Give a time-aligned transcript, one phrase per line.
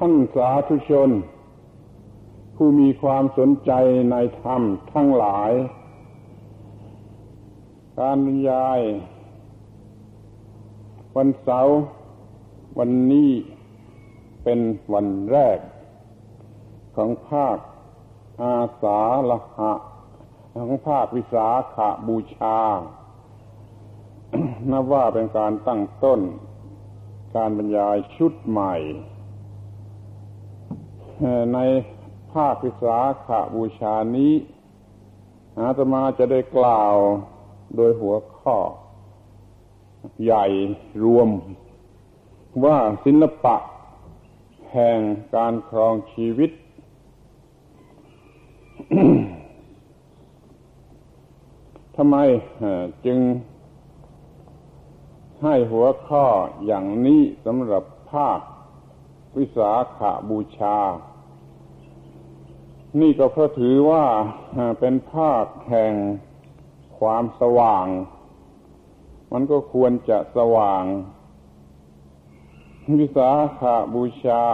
[0.00, 1.10] ท่านสาธุชน
[2.56, 3.72] ผู้มีความสนใจ
[4.10, 4.62] ในธรรม
[4.92, 5.52] ทั้งหลาย
[7.98, 8.80] การบรรยาย
[11.16, 11.76] วันเสาร์
[12.78, 13.30] วันนี้
[14.44, 14.60] เป็น
[14.92, 15.58] วันแรก
[16.96, 17.58] ของภาค
[18.42, 19.72] อาสาละหะ
[20.54, 22.58] ของภาควิสาขาบูชา
[24.70, 26.20] นับว่าเป็นการตั้งต้น
[27.36, 28.76] การบรรยายชุดใหม่
[31.54, 31.58] ใน
[32.32, 34.32] ภาควิสาขาบูชานี้
[35.58, 36.94] อาตมาจะได้กล่าว
[37.76, 38.56] โดยหัวข้อ
[40.24, 40.44] ใหญ่
[41.04, 41.28] รวม
[42.64, 43.56] ว่าศิลปะ
[44.72, 44.98] แห่ง
[45.34, 46.50] การครองชีวิต
[51.96, 52.16] ทำไม
[53.06, 53.18] จึง
[55.42, 56.24] ให้หัวข้อ
[56.66, 58.40] อย่างนี้สำหรับภาค
[59.36, 60.78] วิสาขาบูชา
[63.00, 64.04] นี่ก็เพราะถือว่า
[64.80, 65.94] เป็นภาคแห่ง
[66.98, 67.86] ความสว่าง
[69.32, 70.84] มันก็ควรจะสว่าง
[72.98, 74.44] วิสาขาบูชา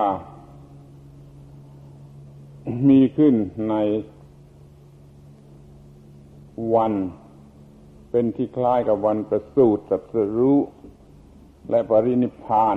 [2.89, 3.35] มีขึ้น
[3.71, 3.75] ใน
[6.75, 6.93] วัน
[8.11, 10.59] เป็นที่คล้ายกับวันประสูติสัตรู้
[11.71, 12.77] และปรินิพาน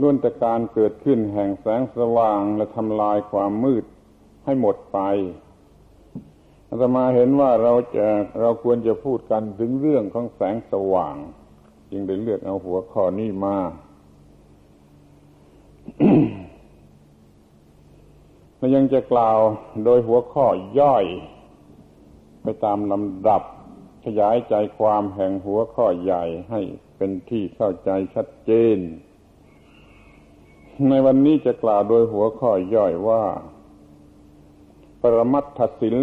[0.00, 3.84] ล้วนแต่การเกิดขึ้นแห่งแสงสว่างและทำลายความมืด
[4.44, 4.98] ให้หมดไป
[6.68, 8.06] อาตมาเห็นว่าเราจะ
[8.40, 11.16] เราควรจะพูดกันถึงเรื่องของแสงสว่าง
[11.90, 13.58] จึงได้เลือกเอาหัวข้อนี้มา
[18.56, 19.38] และยังจะกล่าว
[19.84, 20.46] โดยหัวข้อ
[20.80, 21.04] ย่อย
[22.42, 23.42] ไปตามลำดับ
[24.04, 26.60] ขยายใจความแห่งหัวข้อใหญ่ให้
[26.96, 28.78] เป็นที่เข้าใจชัดเจน
[30.88, 33.22] ในวันนี้จะกล่าวโดยหัวข้อย่อยว่า
[35.00, 35.96] ปรมัตถศิล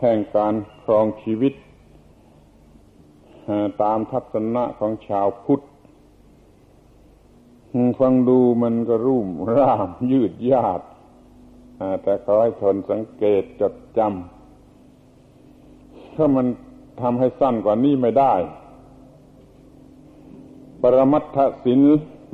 [0.00, 1.54] แห่งการครองชีวิต
[3.82, 5.64] ตามทัศนะของชาวพุทธ
[8.00, 10.80] ฟังดูมันก็รุ่มร่ามยืดยาด
[12.02, 16.46] แต่ขอให้ทนสังเกตจดจำถ้ามัน
[17.00, 18.34] ทำให้สั้นกว่านี้ไม่ได้
[20.82, 21.82] ปรมัตถศิล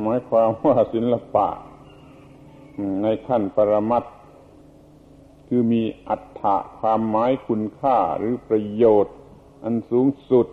[0.03, 1.49] หมายความว่าศิลปะ
[3.03, 4.05] ในขั้นปรมัต
[5.49, 9.17] คือมีอัตถะความหมายคุณค่าหรือประโยชน์
[9.65, 10.47] อันสูงสุด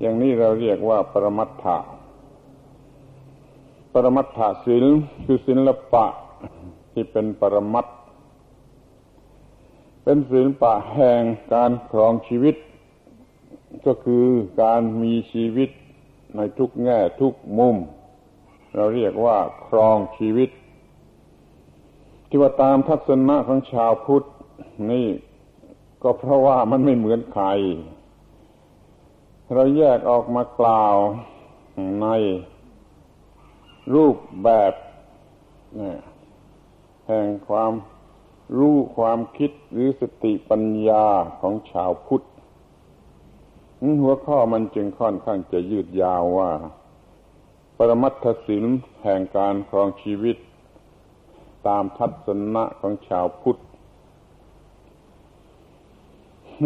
[0.00, 1.78] อย่างนี้เราเรียกว่าปรมัตถะ
[3.92, 4.84] ปรมัตถศิล
[5.24, 6.06] คือศิลปะ
[6.92, 7.86] ที่เป็นปรมัต
[10.04, 11.22] เป็นศิลปะแห่ง
[11.54, 12.56] การครองชีวิต
[13.86, 14.26] ก็คือ
[14.62, 15.70] การมีชีวิต
[16.36, 17.76] ในทุกแง่ทุกมุม
[18.74, 20.50] เราเรียกว่าครองชีวิต
[22.28, 24.24] ที่ว่าตามทัศนะของชาวพุทธ
[24.90, 25.08] นี่
[26.02, 27.46] ก็เพราะว่ามันไม่เหมือนใคร
[29.54, 30.96] เราแยกออกมากล่าว
[32.02, 32.06] ใน
[33.94, 34.72] รูปแบบ
[37.06, 37.72] แห่งความ
[38.58, 41.04] รู้ความคิดหรือสติปัญญา
[41.40, 42.22] ของชาวพุทธ
[44.02, 46.50] หัวข้อมันจึงค่อนข้างจะยืดยาวว่า
[47.82, 48.64] ปรมัตถศิล
[49.04, 50.36] แห่งการครองชีวิต
[51.68, 53.60] ตามทัศนะของชาวพุทธ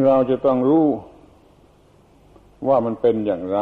[0.06, 0.86] เราจะต้องรู้
[2.68, 3.58] ว่ามันเป็นอย่างไร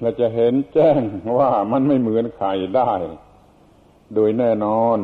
[0.00, 1.00] เราจะเห็นแจ้ง
[1.38, 2.92] ว่ามันไม่เหมือนใครได้
[4.14, 4.98] โดยแน่นอน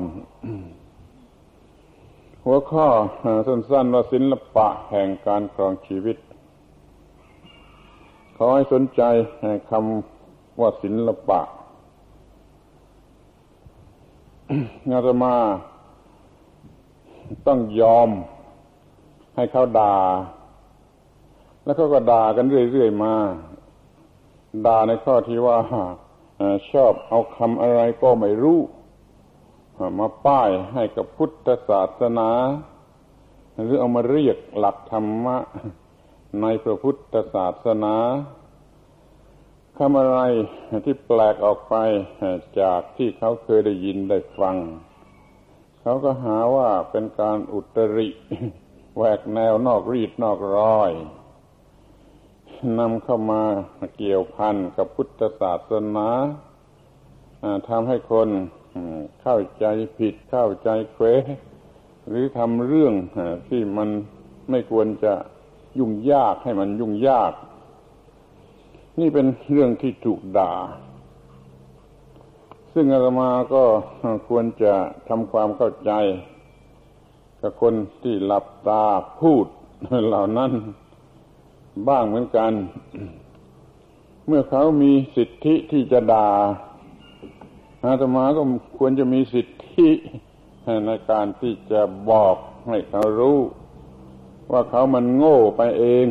[2.44, 2.86] หัวข้อ
[3.46, 6.16] สั้นๆว่าศิลปะแห่งการครองชีวิต
[8.36, 9.02] ขอให้สนใจ
[9.70, 10.19] คำ
[10.60, 11.40] ว่าศิลปะ
[14.92, 15.34] อาตมา
[17.46, 18.08] ต้องยอม
[19.36, 19.96] ให้เขาด่า
[21.64, 23.14] แล้วเขาก็ด่ากันเรื่อยๆมา
[24.66, 25.56] ด่าในข้อที่ว่า
[26.70, 28.60] ชอบเอาคำอะไรก็ไม่รู้
[29.98, 32.30] มาป้ายให้กับพุทธศาสนา
[33.62, 35.36] หรือเอามาเรียกหลักธรรมะ
[36.40, 37.94] ในพระพุทธศาสนา
[39.82, 40.20] คำอะไร
[40.86, 41.74] ที่แปลกออกไป
[42.60, 44.56] จากที่เขาเคยได้ยินได้ฟัง
[45.80, 48.08] เขาก็หาว่าเป็นการอุตริ
[48.96, 50.92] แหวกแนวนอกรีดนอกรอย
[52.78, 53.42] นำเข้ามา
[53.96, 56.08] เกี่ยวพันกับพุทธศาสนา
[57.68, 58.28] ทำให้คน
[59.22, 59.64] เข้าใจ
[59.98, 61.04] ผิดเข้าใจเคว
[62.08, 62.94] หรือทำเรื่อง
[63.48, 63.88] ที่มัน
[64.50, 65.14] ไม่ควรจะ
[65.78, 67.32] ยุ่งยากให้มันยุ่งยาก
[68.98, 70.52] นี่เป็นเรื่องที่ถูกด่า
[72.72, 73.64] ซึ่งอาตมาก็
[74.28, 74.74] ควรจะ
[75.08, 75.92] ทำความเข้าใจ
[77.40, 78.84] กับคนที่หลับตา
[79.20, 79.46] พูด
[80.08, 80.52] เหล่านั้น
[81.88, 82.52] บ้างเหมือนกัน
[84.26, 86.28] เมื่อเขามีสิทธิที่จะด่า
[87.84, 88.42] อาตมาก็
[88.78, 89.88] ควรจะมีสิทธิ
[90.86, 92.36] ในการที่จะบอก
[92.68, 93.38] ให้เขารู้
[94.52, 96.06] ว่าเขามันโง่ไปเอง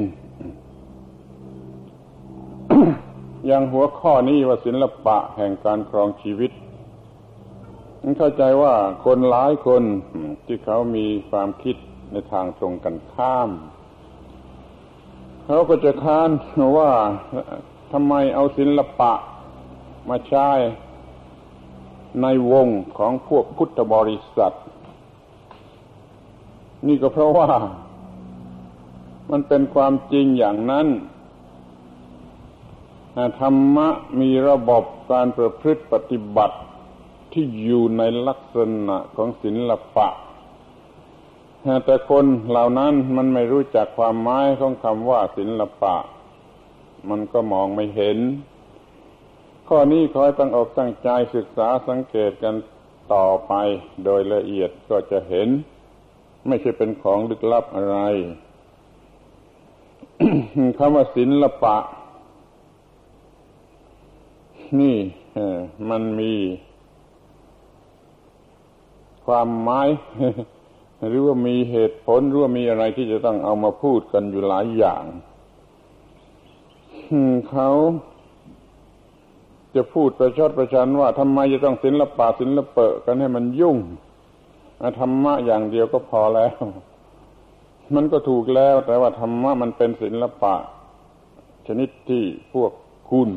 [2.72, 2.74] อ
[3.48, 6.52] ย่างหัวข้อนี้ว่าศิลปะแห่งการครองชีวิต
[8.18, 8.76] เข้าใจว่า
[9.06, 9.84] คนหลายคน
[10.46, 11.76] ที่เขามีความคิด
[12.12, 13.50] ในทางตรงกันข้าม
[15.46, 16.30] เขาก็จะค้าน
[16.78, 16.92] ว่า
[17.92, 19.14] ทำไมเอาศิลปะ
[20.10, 20.50] มาใช้
[22.22, 24.56] ในวงของพวกพุทธบริษัท
[26.88, 27.50] นี่ก็เพราะว่า
[29.32, 30.88] มันเป็นความจริงอย่างนั้น
[33.40, 33.88] ธรรมะ
[34.20, 36.58] มีระบบการประพฤติปฏิบัติ
[37.34, 38.58] ที่อยู่ในลักษ
[38.88, 40.08] ณะของศิลปะ
[41.86, 45.96] แต่คนเหล่านั้นมันไม่รู้จักความหมายของคำว่าศิลปะ
[47.10, 48.18] มันก็มองไม่เห็น
[49.68, 52.56] ข้อนี้ขอให้ตั้งอกตั้งใจศึกษาสังเกตกัน
[53.14, 53.54] ต่อไป
[54.06, 55.50] โดยละเอียดก็จะเห็น
[56.48, 57.98] ไม่ใช่เป็นของลึกลับอะไร
[60.78, 61.76] คำว่าศิลปะ
[64.80, 64.98] นี่
[65.90, 66.34] มันมี
[69.26, 69.90] ความหมาย
[71.08, 75.04] หรือว่ามีเหตุผลหรือว่ามีอะไรที่จะต้องเอามาพูดกันอยู่หลายอย่าง
[77.50, 77.70] เขา
[79.76, 83.78] จะพูดประชดประชันว่าทำไมจะต้องศิลปะศิลปะกันให้มันยุ่ง
[85.00, 86.56] ธรรมะอย่างเดียวก็พอแล้ว
[87.96, 90.56] มันก็ถูกแล้ว แต่ว่าธรรมะมันเป็นศิลปะ
[91.68, 92.24] ชนิดที่
[92.54, 92.72] พวก
[93.12, 93.30] คุณ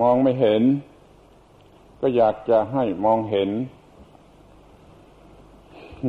[0.00, 0.62] มองไม่เห็น
[2.00, 3.50] ก็อยากจะให้มองเห็น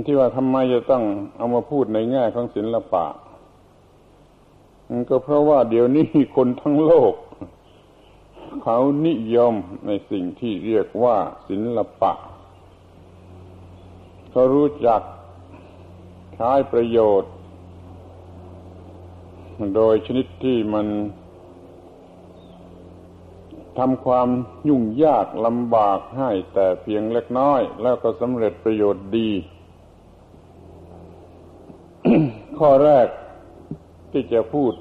[0.05, 1.03] ที่ว่าทำไมจะต้อง
[1.37, 3.05] เอามาพูดในแง่ของศิลปะ
[5.09, 7.13] ก็เพราะว่าเดี๋ยวนี้คนทั้งโลก
[8.63, 8.77] เขา
[9.07, 9.53] นิยม
[9.85, 11.17] ในสิ่งที่เรียกว่า
[11.47, 12.13] ศิลปะ
[14.31, 15.01] เขารู้จัก
[16.35, 17.31] ใช้ประโยชน์
[19.75, 20.87] โดยชนิดที่มัน
[23.77, 24.29] ทำความ
[24.67, 29.29] ยุ่งยากลำบากให้แต่เพียงเล็กน้อย แล้วก็สำเร็จประโยชน์ดี
[32.57, 33.07] ข้อแรก
[34.11, 34.73] ที่จะพูด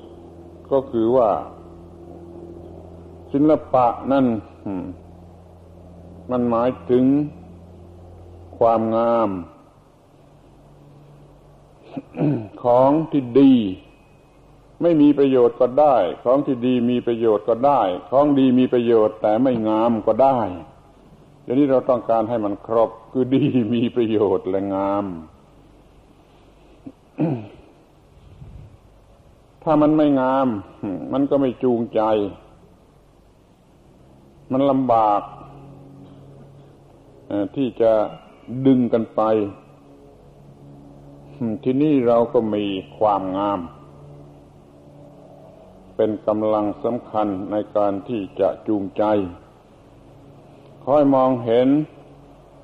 [0.73, 1.31] ก็คือว่า
[3.33, 4.27] ศิลปะนั่น
[6.31, 7.05] มันหมายถึง
[8.59, 9.31] ความงาม
[12.65, 13.53] ของที่ดี
[14.85, 20.39] ไม่มีประโยชน์ก็ได้ ของที่ดีมีประโยชน์ก็ได้ ของดีมีประโยชน์แต่ไม่งามก็ได้
[21.43, 23.45] เดี๋ยวนี้เราต้องการให้มันครบคือดี
[23.75, 25.07] มีประโยชน์และงาม
[29.63, 30.49] ถ้ามันไม่งาม
[31.13, 32.01] มันก็ไม่จูงใจ
[34.53, 35.23] มันลำบาก
[37.57, 37.93] ที่จะ
[38.67, 39.23] ดึงกันไป
[41.65, 42.65] ที่นี่เราก็มี
[42.99, 43.61] ความงาม
[45.97, 49.05] เป็นกำลังสำคัญในการที่จะจูงใจ
[50.85, 51.69] คอยมองเห็น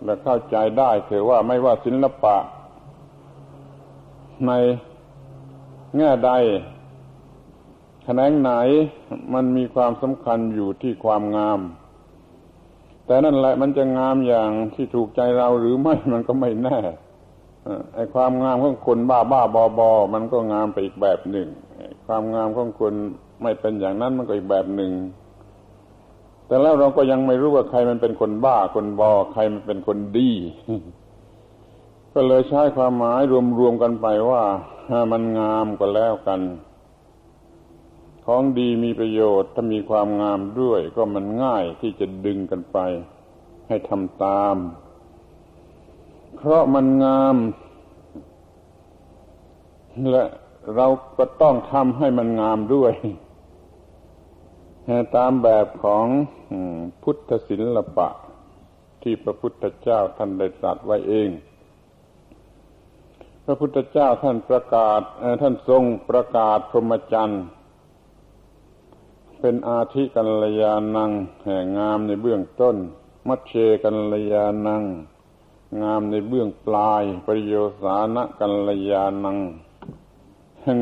[0.05, 2.37] และเข้าใจได้เถอว่าไม่ว่าศิลปะ
[4.47, 4.53] ใน
[5.97, 6.31] แง่ใด
[8.05, 8.53] แขนงไหน
[9.35, 11.61] มันมีความสำคัญอยู่ที่ความงาม
[13.07, 16.79] แต่นั่นแหละมันจะงามอย่างที่ถูกใจเราหรือไม่มันก็ไม่แน่
[17.95, 21.49] ไอ้ความงามของคนบ้าบ้าบอบอมันก็งามไปอีกแบบหนึ่ง
[22.13, 22.95] ความงามของคน
[23.43, 24.93] ไม่เป็นอย่างนั้นมันก็อีกแบบหนึ่ง
[26.47, 30.31] แต่แล้วเราก็ยังไม่รู้ว่าใครมันเป็นคนบ้าคนบอ ใครมันเป็นคนดี
[32.15, 33.21] ก็เลยใช้ความหมาย
[33.59, 34.43] รวมๆกันไปว่า
[35.13, 36.41] มันงามก็แล้วกัน
[38.25, 42.79] ของดีมีประโยชน์ถ้ามีความงามด้วย ก็มันง่ายที่จะดึงกันไป
[43.69, 44.57] ให้ทำตาม
[46.37, 47.37] เพราะมันงาม
[50.11, 50.25] และ
[50.77, 50.87] เรา
[51.19, 52.93] ก็ต้องทำให้มันงามด้วย
[55.17, 56.07] ตามแบบของ
[57.03, 58.09] พุทธศิลปะ
[59.03, 61.29] ที่พระพุทธเจ้าท่านได้ตรัสไว้เอง
[63.45, 65.01] พระพุทธเจ้าท่านประกาศ
[65.43, 67.43] ท่านทรงประกาศพรหมจรรย์
[69.41, 71.11] เป็นอาทิกัลยานัง
[71.45, 72.77] แห่งงามในเบื้องต้น
[73.29, 73.53] มัชเช
[73.83, 74.83] กัลยานัง
[75.83, 79.39] งามในเบื้องปลาย ปริโยสานะกัลยานัง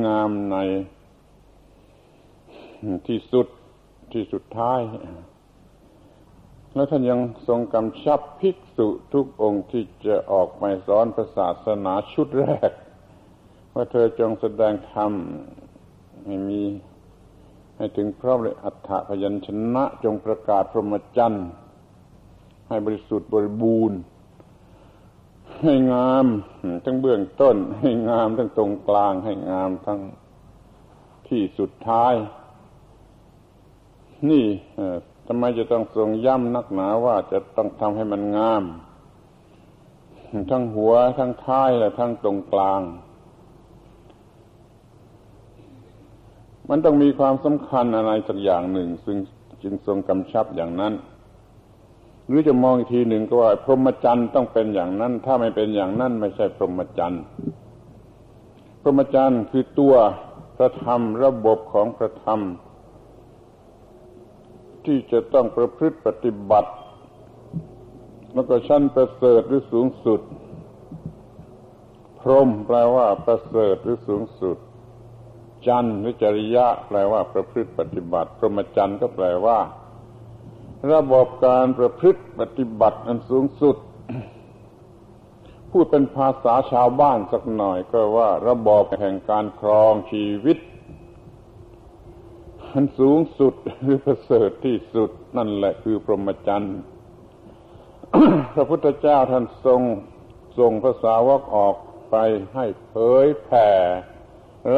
[0.07, 0.57] งามใน
[3.09, 3.47] ที่สุด
[4.13, 4.81] ที่สุดท้าย
[6.75, 12.71] แล้วท่านยังทรงกำชับภิกษุทุกองค์ที่จะออกไปสอนพระศาสนาชุดแรก
[13.75, 15.13] ว่าเธอจงแสดงธรรม
[16.25, 16.63] ให้มี
[17.77, 21.47] ให้ถึงพร้อมเลยอัฏฐพยัญชนะจงประกาศพรหมจรรย์
[22.69, 23.99] ให้บริสุทธิ์บริบูรณ์
[25.63, 26.27] ให้งาม
[26.85, 30.01] ทั้งเบื้องต้น ให้งามทั้งตรงกลาง ให้งามทั้ง
[31.29, 32.15] ที่สุดท้าย
[34.31, 34.45] นี่
[35.27, 38.65] ทำไมจะต้องทรงย้ำนักหนาว่าจะต้องทำให้มันงาม
[40.51, 42.81] ทั้งหัวทั้งท้ายและทั้งตรงกลาง
[46.69, 49.17] มันต้องมีความสำคัญอะไรสักอย่างหนึ่ง ซึ่ง
[49.63, 50.95] จึงทรงกำชับอย่างนั้น
[52.29, 57.23] หรือจะมองอีกทีหนึ่งก็ว่า พรหมจรรย์ต้องเป็นอย่างนั้น ถ้าไม่เป็นอย่างนั้นไม่ใช่พรหมจรรย์
[58.81, 59.95] พรหมจรรย์คือตัว
[60.57, 62.41] พระธรรมระบบของพระธรรม
[64.85, 66.71] ที่จะต้องประพฤติปฏิบัติ
[68.33, 70.21] แล้วก็ชั้นประเสริฐหรือสูงสุด
[72.21, 74.57] พรหมแปลว่าประเสริฐหรือสูงสุด
[75.67, 79.59] จันหรือจริยะ แปลว่าประพฤติปฏิบัติ พรหมจรรย์ก็แปลว่า
[80.93, 83.77] ระบบการประพฤติปฏิบัติอันสูงสุด
[85.71, 90.59] พูดเป็นภาษาชาวบ้านสักหน่อยก็ว่าระบบแห่งการครองชีวิต
[92.73, 96.79] อันสูงสุดหรือประเสริฐที่สุดนั่นแหละคือพรหมจรรย์
[98.55, 99.83] พระพุทธเจ้าท่านทรง
[100.59, 101.75] ส่งภาษาวกออก
[102.11, 102.17] ไป
[102.55, 102.95] ให้เผ
[103.25, 103.69] ยแผ่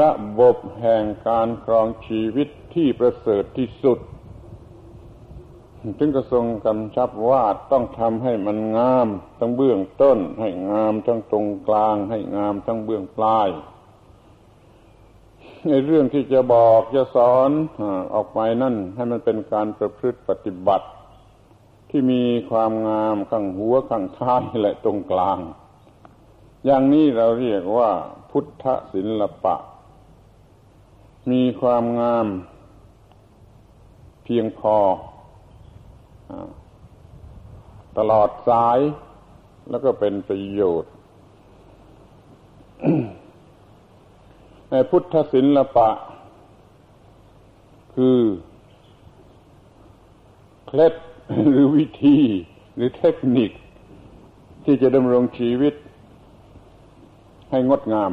[0.00, 3.98] ระบบแห่งการครองชีวิตที่ประเสริฐที่สุด
[5.98, 9.08] จึงกระทรงกำชับว่าต้องทำให้มันงาม
[9.38, 13.48] ทั้งเบื้องต้น ให้งามทั้งตรงกลาง ให้งามทั้งเบื้องปลาย
[15.68, 17.50] ในเรื่องที่จะบอกจะสอน
[18.14, 20.88] ออกไปนั่นให้มันเป็นการประพฤติปฏิบัติ
[21.90, 25.38] ที่มีความงามข้างหัวข้างท้ายและตรงกลาง
[26.64, 27.90] อย่างนี้เราเรียกว่า
[28.30, 29.56] พุทธศิลปะ
[31.30, 32.26] มีความงาม
[34.24, 34.76] เพียงพอ
[37.98, 38.78] ตลอดสาย
[39.70, 40.92] แล้วก็เป็นประโยชน์
[44.70, 45.90] ในพุทธศิลปะ
[47.94, 48.18] คือ
[50.66, 50.94] เคล็ด
[51.50, 52.18] หรือวิธี
[52.74, 53.50] หรือเทคนิค
[54.64, 55.74] ที่จะดำรงชีวิต
[57.50, 58.10] ให้งดงาม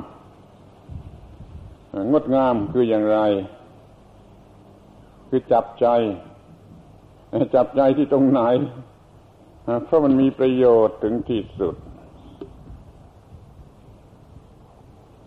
[2.12, 3.20] งดงามคืออย่างไร
[5.28, 5.88] คือจับใจ
[7.56, 8.42] จับใจที่ตรงไหน
[9.84, 11.76] เพราะมันมีประโยชน์ถึงที่สุด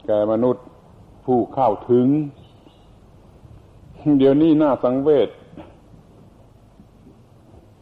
[0.06, 0.66] แก่มนุษย์
[1.24, 2.06] ผู้เข้าถึง
[4.18, 5.28] เดี๋ยวนี้น่าสังเวช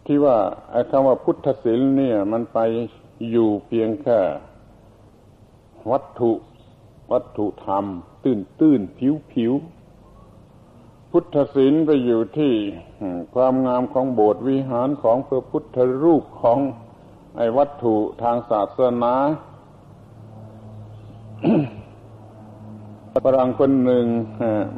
[0.07, 0.37] ที่ว่า
[0.71, 2.59] ไอ้คำว่าพุทธศิลป์เนี่ย มันไป
[3.31, 4.19] อยู่เพียงแค่
[5.91, 6.33] วัตถุ
[7.13, 7.85] วัตถุธรรม
[8.23, 9.53] ตื้นตื้นผิวผิว
[11.13, 12.55] พุทธศิลป์ไปอยู่ที่
[13.35, 16.59] ความงามของโบสถ์วิหารของพระพุทธรูปของ
[17.37, 19.15] ไอ้วัตถุทางศาสนา
[23.25, 24.07] ฝรั่งคนหนึ่ง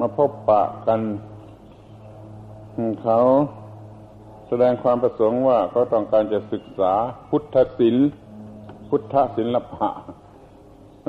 [0.00, 1.00] มาพบปะกัน
[3.02, 3.18] เขา
[4.48, 6.92] แสดงความประสงค์ว่าเขาต้องการจะศึกษา
[7.30, 8.10] พุทธศิลป์
[8.88, 9.88] พุทธศิลปะ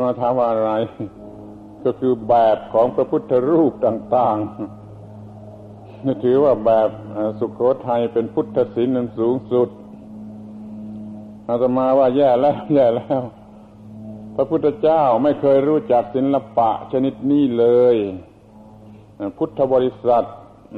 [0.05, 0.71] มาถามว่าอะไร
[1.83, 4.80] ก็คือแบบของพระพุทธรูปต่าง ๆ
[6.23, 6.89] ถือว่าแบบ
[7.39, 9.69] สุขโขทัยเป็นพุทธศิลป์นันสูงสุด
[11.47, 13.21] อาตมาว่าแย่แล้วแย่แล้ว
[14.35, 17.95] พระพุทธเจ้าไม่เคยรู้จักศิลปะชนิดนี้เลย
[19.37, 20.27] พุทธบริษัท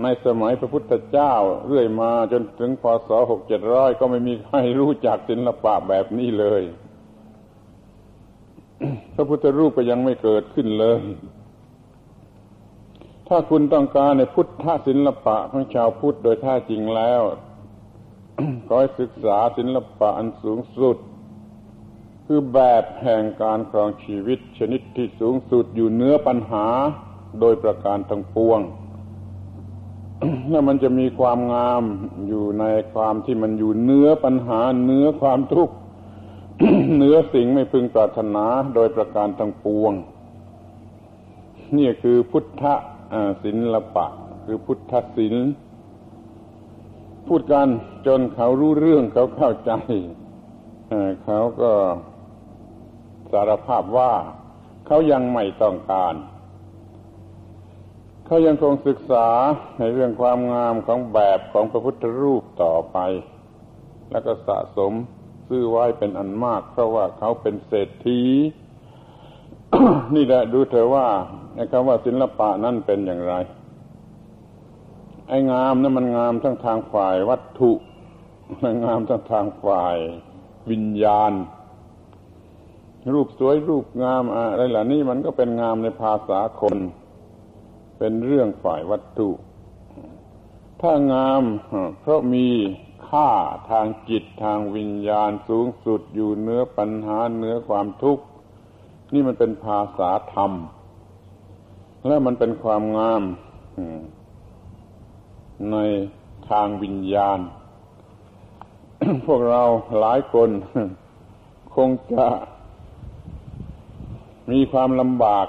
[0.01, 1.33] ในสมัยพระพุทธเจ้า
[1.67, 6.63] เรื่อยมาจนถึงพศหกเจ็ดร้อยก็ไม่มีใครรู้จักศิลปะแบบนี้เลย
[9.15, 11.01] พระพุทธรูปก็ยังไม่เกิดขึ้นเลย
[13.35, 17.21] ถ้าคุณต้องการในพุทธศิลปะของชาวพุทธโดยแท้จริงแล้ว
[18.67, 20.97] ขอให้ศึกษาศิลปะอันสูงสุด
[22.25, 26.67] คือแบบแห่งการครองชีวิตชนิดที่สูงสุดอยู่เนื้อปัญหา
[27.39, 28.59] โดยประการทั้งปวง
[30.49, 31.83] แล้วมันจะมีความงาม
[32.27, 35.75] อยู่ในความที่มันอยู่เนื้อปัญหาเนื้อความทุกข์
[36.97, 39.93] เนื้อสิ่งไม่พึงปรารถนาโดยประการทั้งปวง
[41.77, 42.63] นี่คือพุทธ
[43.43, 44.05] ศิลปะ
[44.45, 45.53] คือพุทธศิลป์
[47.27, 47.67] พูดกัน
[48.07, 49.71] จนเขารู้เรื่องเขาเข้าใจ
[51.25, 51.71] เขาก็
[53.31, 54.13] สารภาพว่า
[54.87, 56.15] เขายังไม่ต้องการ
[58.25, 59.27] เขายังคงศึกษา
[59.79, 62.97] ในเรื่องความงามของแบบของพระพุทธรูปต่อไป
[64.11, 64.93] แล้วก็สะสม
[65.47, 68.21] ซื้อไว้เป็นอันมาก เพราะว่าเขาเป็นเศรษฐี
[70.15, 71.07] นี่แหละดูเถอว่า
[71.55, 73.33] ไอ้คำว่าศิลปะนั่นเป็นอย่างไร
[75.27, 77.71] ไอ้งามนั่นมันงามทั้งทางฝ่ายวัตถุ
[78.63, 79.97] มันงามทั้งทางฝ่าย
[80.71, 81.33] วิญญาณ
[83.13, 86.77] รูปสวยรูปงามอะไรเหล่านี้มันก็เป็นงามในภาษาคน
[87.97, 89.29] เป็นเรื่องฝ่ายวัตถุ
[90.81, 91.43] ถ้างาม
[92.01, 92.47] เพราะมี
[93.07, 93.29] ค่า
[93.71, 98.23] ทางจิตทางวิญญาณสูงสุดอยู่เนื้อปัญหาเนื้อความทุกข์
[99.13, 100.51] นี่มันเป็นภาษาธรรม
[102.07, 103.23] และมันเป็นความงาม
[105.71, 105.77] ใน
[106.49, 107.39] ทางวิญญาณ
[109.25, 109.63] พวกเรา
[109.99, 110.49] หลายคน
[111.75, 112.25] คงจะ
[114.51, 115.47] มีความลำบาก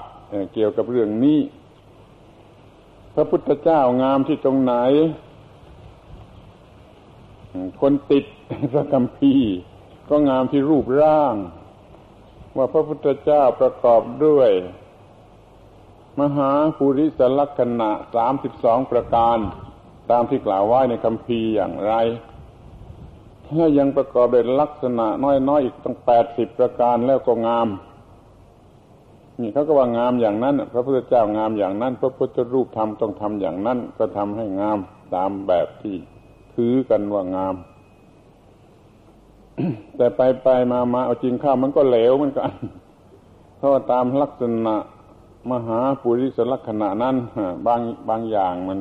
[0.53, 1.39] เกี่ยวกับเรื่องนี้
[3.13, 4.75] พระพุทธเจ้างามที่ตรงไหน
[7.81, 8.25] คนติด
[8.73, 9.35] พระคัมภี
[10.09, 11.35] ก็งามที่รูปร่าง
[12.55, 14.49] ว่าพระพุทธเจ้าประกอบด้วย
[16.19, 19.37] มหาภูริสลักษณะสามสิบสองประการ
[20.11, 21.93] ตามที่กล่าวไว้ในคำพีอย่างไร
[23.47, 27.67] ถ้ายังประกอบด้วยลักษณะน้อยๆออีกตั้งแปดสิบประการแล้วก็งาม
[29.41, 34.79] นี่เขาก็ว่างามอย่างนั้น พระพุทธเจ้างามอย่างนั้น พระพุทธรูปทำต้องทำอย่างนั้น ก็ทำให้งาม
[35.15, 35.95] ตามแบบที่
[36.53, 37.55] ถือกันว่างาม
[39.97, 42.51] แต่ไปไปมามาเอาจริงข้ามันก็เหลวเหมือนกัน
[43.57, 44.75] เพราะว่าตามลักษณะ
[45.51, 47.15] มหาปุริสลักษณะนั้น
[47.67, 48.79] บางบางอย่างมัน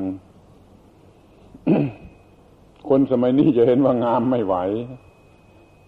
[2.88, 4.56] คนสมัยนี้จะเห็นว่างามไม่ไหว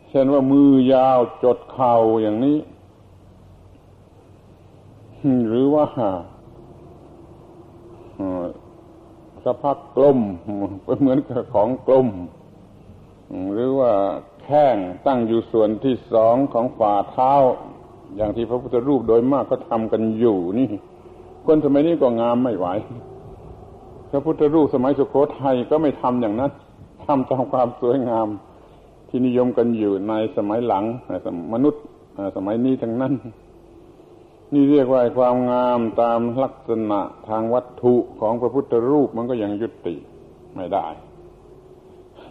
[0.09, 2.59] เช่นว่ามือยาวจดเข่าอย่างนี้
[5.49, 5.87] หรือว่า
[9.45, 10.18] สะพักกลม
[11.00, 12.09] เหมือนกับของกลม
[13.52, 13.92] หรือว่า
[14.42, 17.33] แข้งตั้งอยู่ส่วนที่สองของฝ่าเท้า
[18.16, 20.69] อย่างที่พระพุทธรูปโดยมากก็ทำกันอยู่นี่
[21.47, 22.66] คนสมัยนี้ก็งามไม่ไหว
[24.11, 26.53] พระพุทธรูปสมัยสุโขทัยก็ไม่ทำอย่างนั้น
[27.05, 28.29] ทำตามความสวยงาม
[29.09, 30.85] ที่นิยมกันอยู่ในสมัยหลัง
[31.53, 31.83] มนุษย์
[32.37, 33.12] สมัยนี้ทั้งนั้น
[34.55, 39.95] นี่เรียกว่าความงามตามลักษณะทางวัตถุของพระพุทธรูปมันก็ยังยุติ
[40.57, 40.87] ไม่ได้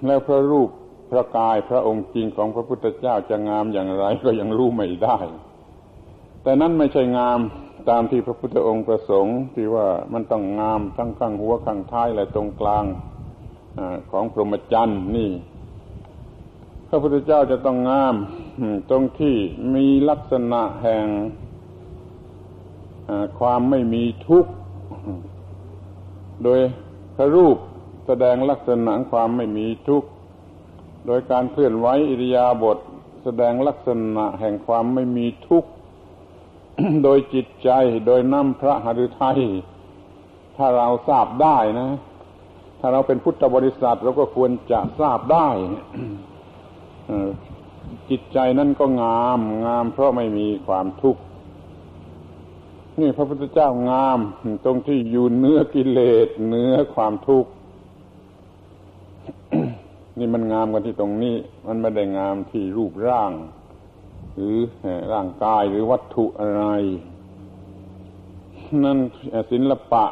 [0.06, 0.70] แล้วพระรูป
[1.12, 5.18] พระกายพระองค์จริงของพระพุทธเจ้าจะงามอย่างไรก็ยังรู้ไม่ได้
[6.48, 7.40] แต่นั้นไม่ใช่งาม
[7.90, 12.86] ตามที่พระพุทธองค์ประสงค์ที่ว่ามันต้องงามทั้งข้างหัวข้างท้ายและตรงกลาง
[13.78, 13.80] อ
[14.12, 15.32] ของพรหมจรรย์นี่
[16.88, 18.16] พระพุทธเจ้าจะต้องงาม
[18.90, 19.36] ตรงที่
[19.76, 21.06] มีลักษณะแห่ง
[23.40, 24.52] ความไม่มีทุกข์
[26.44, 26.60] โดย
[27.16, 27.58] พระรูป
[28.08, 30.10] แสดงลักษณะความไม่มีทุกข์
[31.08, 32.78] โดยการเคลื่อนไหวอิริยาบถ
[33.24, 35.70] แสดงลักษณะแห่งความไม่มีทุกข์
[37.04, 37.70] โดยจิตใจ
[38.08, 39.40] โดยน้ำพระหฤทัย
[40.58, 41.90] ถ้าเราทราบได้นะ
[42.80, 45.48] ถ้าเราเป็นพุทธบริษัทเราก็ควรจะทราบได้
[48.10, 51.22] จิตใจนั่นก็งาม งามเพราะไม่มีความทุกข์
[53.00, 54.20] นี่พระพุทธเจ้างาม
[54.66, 57.52] ตรงที่อยู่เนื้อกิเลสเนื้อความทุกข์
[60.20, 61.36] นี่มันงามกันที่ตรงนี้
[61.68, 63.32] มันไม่ได้งามที่รูปร่าง
[64.36, 64.58] หรือ
[65.14, 66.64] ร่างกายหรือวัตถุอะไร
[68.84, 69.00] นั่น
[69.52, 70.06] ศิลปะ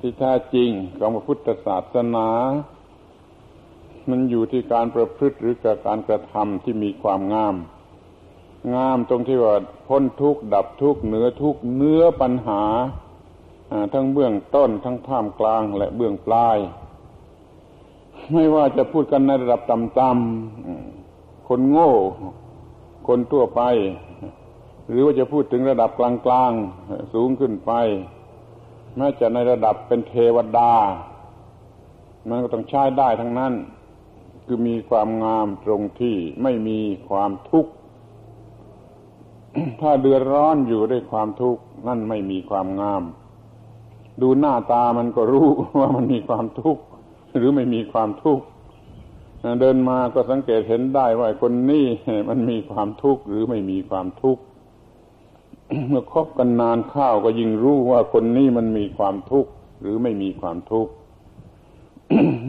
[0.00, 2.28] ที่แท้จริงของพระพุทธศาสนา
[4.10, 5.54] มันอยู่ที่การประพฤติหรือ
[5.86, 7.54] การกระทำที่มีความงาม
[8.74, 9.54] งามตรงที่ว่า
[9.86, 12.64] พ้นทุกข์ดับทุกข์เหนือทุกข์เนื้อปัญหา
[13.92, 16.58] ทั้งเบื้องต้นทั้งท่ามกลางและเบื้องปลาย
[18.32, 20.99] ไม่ว่าจะพูดกันในระดับต่ำ
[21.52, 21.92] คนโง่
[23.08, 23.62] คนทั่วไป
[24.88, 27.72] หรือว่าจะพูดถึงระดับกลางๆสูงขึ้นไป
[28.96, 30.72] แม้จะในระดับเป็นเทวดา
[32.28, 33.52] มันก็ต้องใช้ได้ทั้งนั้น
[34.44, 37.72] คือมีความงามตรงที่ไม่มีความทุกข์
[39.80, 43.02] ถ้าเดือดร้อนอยู่ด้วยความทุกข์นั่นไม่มีความงาม
[44.20, 46.82] ดูหน้าตามันก็รู้ว่ามันมีความทุกข์
[47.36, 48.44] หรือไม่มีความทุกข์
[49.60, 51.86] เดินมาก็สังเกตเห็นได้ว่าคนนี้
[52.28, 54.42] มันมีความทุกข์หรือไม่มีความทุกข์
[55.88, 59.50] เมื่อคบกันนานข้าวก็ยิ่งรู้ว่าคนนี้มันมีความทุกข์
[59.80, 60.92] หรือไม่มีความทุกข์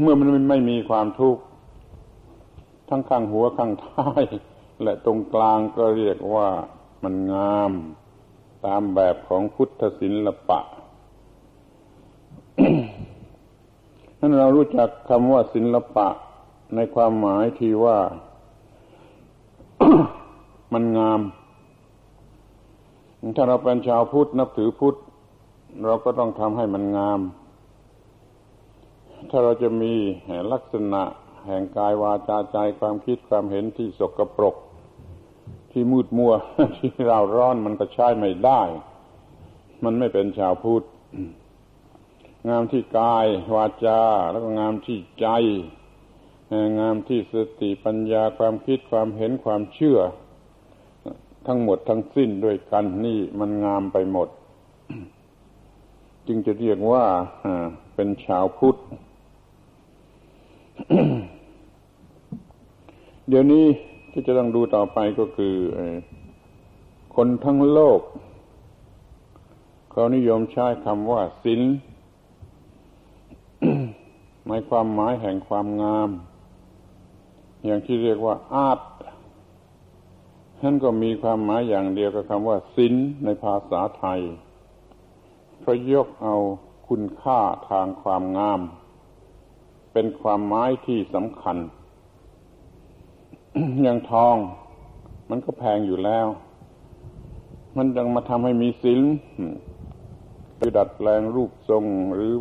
[0.02, 1.42] เมื่อมันไม่มีความทุกข์
[2.90, 4.24] ทั้งข้างหัวข้างท้าย
[4.84, 6.50] และตรงกลางก็เรียกว่า
[7.04, 7.72] มันงาม
[8.66, 10.60] ตามแบบของพุทธศิลปะ
[14.20, 16.08] นั้นเรารู้จักคำว่าศิลปะ
[16.76, 18.00] ในความหมายที่ว่า
[20.74, 21.22] มันงาม
[23.36, 24.96] ถ้าเราเป็นชาวพุทธนับถือพุทธ
[25.86, 27.20] เราก็ต้องทำให้มันงาม
[29.30, 29.94] ถ้าเราจะมี
[30.52, 31.04] ลักษณะ
[31.48, 34.56] แห่งกายวาจาใจความคิดความเห็นที่สกปรก
[35.72, 36.34] ที่มืดมัว
[36.78, 38.62] ที่เราร้อนมันก็ใช้ไม่ได้
[39.84, 40.84] มันไม่เป็นชาวพุทธ
[42.50, 45.28] งามที่กายวาจา แล้วก็งามที่ใจ
[46.80, 50.00] งามที่สติปัญญาความคิดความเห็นความเชื่อ
[51.48, 54.30] ทั้งหมดทั้งสิ้นด้วยกันนี่มันงามไปหมด
[56.28, 57.06] จึงจะเรียกว่า
[57.96, 58.76] เป็นชาวพุทธ
[63.28, 63.66] เดี๋ยวนี้
[64.12, 65.56] ที่จะต้องดูต่อไปก็คือ
[67.16, 68.00] คนทั้งโลก
[69.92, 71.62] เขานิยมใช้คำว่าศิล
[74.48, 76.10] ในความหมายแห่งความงาม
[77.66, 78.80] อย่างที่เรียกว่าอาต
[80.64, 82.94] นั่นก็มีความหมายอย่างเดียวกับคำว่าศิล
[83.24, 84.22] ในภาษาไทย
[85.60, 86.36] เพราะยกเอา
[86.88, 88.62] คุณค่าทางความงาม
[89.94, 91.58] เป็นความหมายที่สำคัญ
[93.84, 94.36] อย่างทอง
[95.30, 96.28] มันก็แพงอยู่แล้ว
[97.78, 99.00] มันยังมาทำให้มีศิล
[100.58, 102.34] คือดัดแปลงรูปทรงหรือ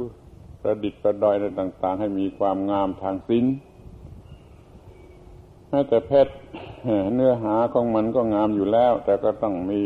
[0.60, 3.44] ประดิษฐ์ประดอยอะไรต่าง ๆ ให้มีความงามทางศิล
[5.70, 6.32] แม้แต่เพชร
[7.14, 9.82] เนื้อหาของมันก็งามอยู่แล้ว แต่ก็ต้องมี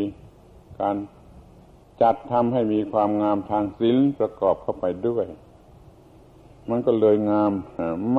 [0.80, 0.96] การ
[2.02, 5.26] จัดทำให้มีความงามทางศิลป์ประกอบเข้าไปด้วย
[6.70, 7.52] มันก็เลยงาม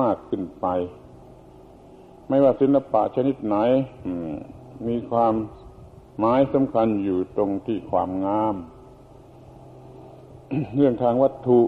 [0.00, 0.66] มากขึ้นไป
[2.28, 3.56] ไม่ว่าศิลปะชนิดไหน
[4.88, 5.34] มีความ
[6.18, 8.54] หมายสำคัญอยู่ตรงที่ความงาม
[10.76, 11.60] เรื่องทางวัตถุ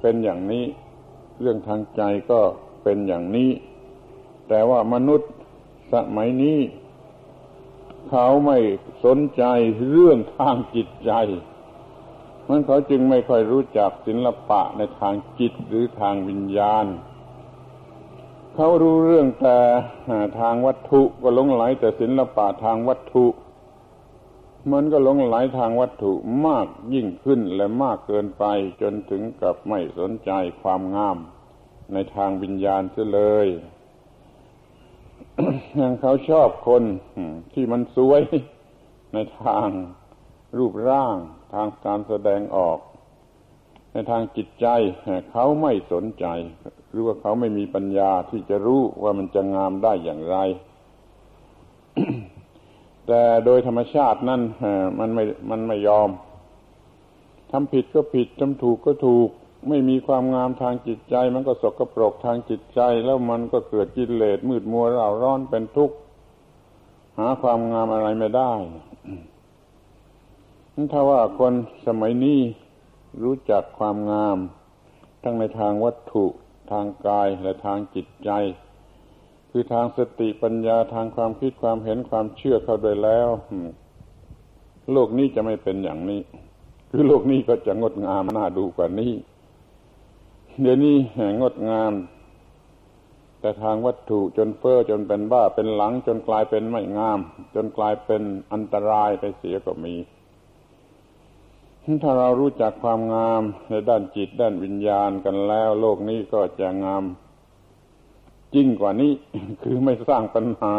[0.00, 0.64] เป็นอย่างนี้
[1.40, 2.40] เรื่องทางใจก็
[2.82, 3.50] เป็นอย่างนี้
[4.48, 5.30] แต่ว่ามนุษย์
[5.92, 6.60] สมัยนี้
[8.08, 8.58] เขาไม่
[9.04, 9.42] สนใจ
[9.88, 11.12] เรื่องทางจิตใจ
[12.48, 16.86] มันเขาจึงไม่ค่อยรู้จักศิลปะในทางจิตหรือทางวิญญาณ
[18.54, 19.58] เขารู้เรื่องแต่
[20.40, 23.26] ทางวัตถุก็หลงไหลแต่ศิลปะทางวัตถุ
[24.72, 26.12] มันก็หลงไหลทางวัตถุ
[26.46, 28.44] มากยิ่งขึ้นและมากเกินไป
[28.82, 31.18] จนถึงกับไม่สนใจความงาม
[31.92, 33.48] ในทางวิญญาณเสียเลย
[36.00, 36.82] เขาชอบคน
[37.54, 38.20] ที่มันสวย
[39.12, 39.68] ในทาง
[40.58, 41.16] รูปร่าง
[41.54, 42.78] ทางการแสดงออก
[43.92, 44.66] ในทางจิตใจ
[45.32, 46.26] เขาไม่สนใจ
[46.90, 50.36] หรือว่าเขาไม่มีปัญญาที่จะรู้ว่ามันจะงามได้อย่างไร
[53.06, 54.42] แต่โดยธรรมชาตินั่น
[54.98, 56.08] มันไม่มันไม่ยอม
[57.50, 59.30] ทำผิดก็ผิดทำถูกก็ถูก
[59.68, 65.96] ไม่มีความงามทางจิตใจ มันก็สกปรกทางจิตใจ แล้วมันก็เกิดกิเลสมืดมัวเร่าร้อนเป็นทุกข์
[67.18, 68.52] หาความงามอะไรไม่ได้
[70.92, 71.52] ถ้าว่าคน
[71.86, 72.40] สมัยนี้
[73.22, 74.38] รู้จักความงาม
[75.22, 76.26] ทั้งในทางวัตถุ
[76.70, 78.30] ทางกายและทางจิตใจ
[79.50, 83.28] คือทางสติปัญญาทางความคิดความเห็นความเชื่อเข้าโดยแล้ว
[84.92, 86.20] โลกนี้จะไม่เป็นอย่างนี้
[86.90, 89.12] คือโลกนี้ก็จะงดงามน่าดูกว่านี้
[90.62, 90.96] เดี๋ยวนี้
[91.40, 91.92] งดงาม
[93.40, 97.18] แต่ทางวัตถุจนเฟ้อจนเป็นบ้าเป็นหลัง จนกลายเป็นไม่งาม
[97.54, 99.94] จนกลายเป็นอันตรายไปเสียก็มี
[102.02, 107.04] ถ้าเรารู้จักความงามในด้านจิตด้านวิญญาณกันแล้ว โลกนี้ก็จะงาม
[108.56, 109.12] ยิ่งกว่านี้
[109.62, 110.76] คือไม่สร้างปัญหา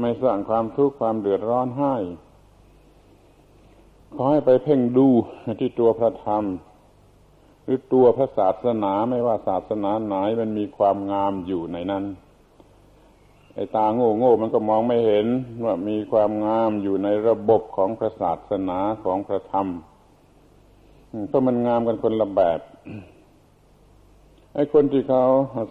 [0.00, 1.94] ไม่สร้างความทุกข์ความเดือดร้อนให้
[4.14, 5.08] ขอให้ไปเพ่งดู
[5.60, 6.44] ที่ตัวพระธรรม
[7.70, 12.04] รือตัวพระศาสนาไม่ว่าศาสนาไหนมันมีความงามอยู่ในนั้น
[13.54, 15.26] ไอ้ตาโง่โง่มันก็มองไม่เห็น
[15.64, 19.68] ว่ามีความงามอยู่ในระบบของพระศาสนาของพระธรรม
[21.28, 22.60] เพราะมันงามกันคนละแบบ
[24.54, 25.24] ไอ้คนที่เขา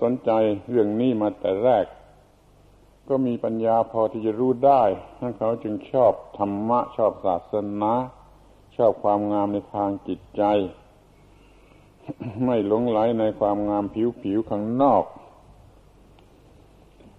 [0.04, 0.32] สนใจ
[0.70, 1.86] เรื่องนี้มาแต่แรก
[3.10, 4.84] ก็มีปัญญาพอที่จะรู้ได้
[5.20, 7.94] ท่านเขาจึงชอบธรรมะ ชอบศาสนา
[8.78, 10.44] ชอบความงามในทางจิตใจ
[12.46, 13.86] ไม่หลงไหลในความงาม
[14.24, 15.04] ผิวๆข้างนอก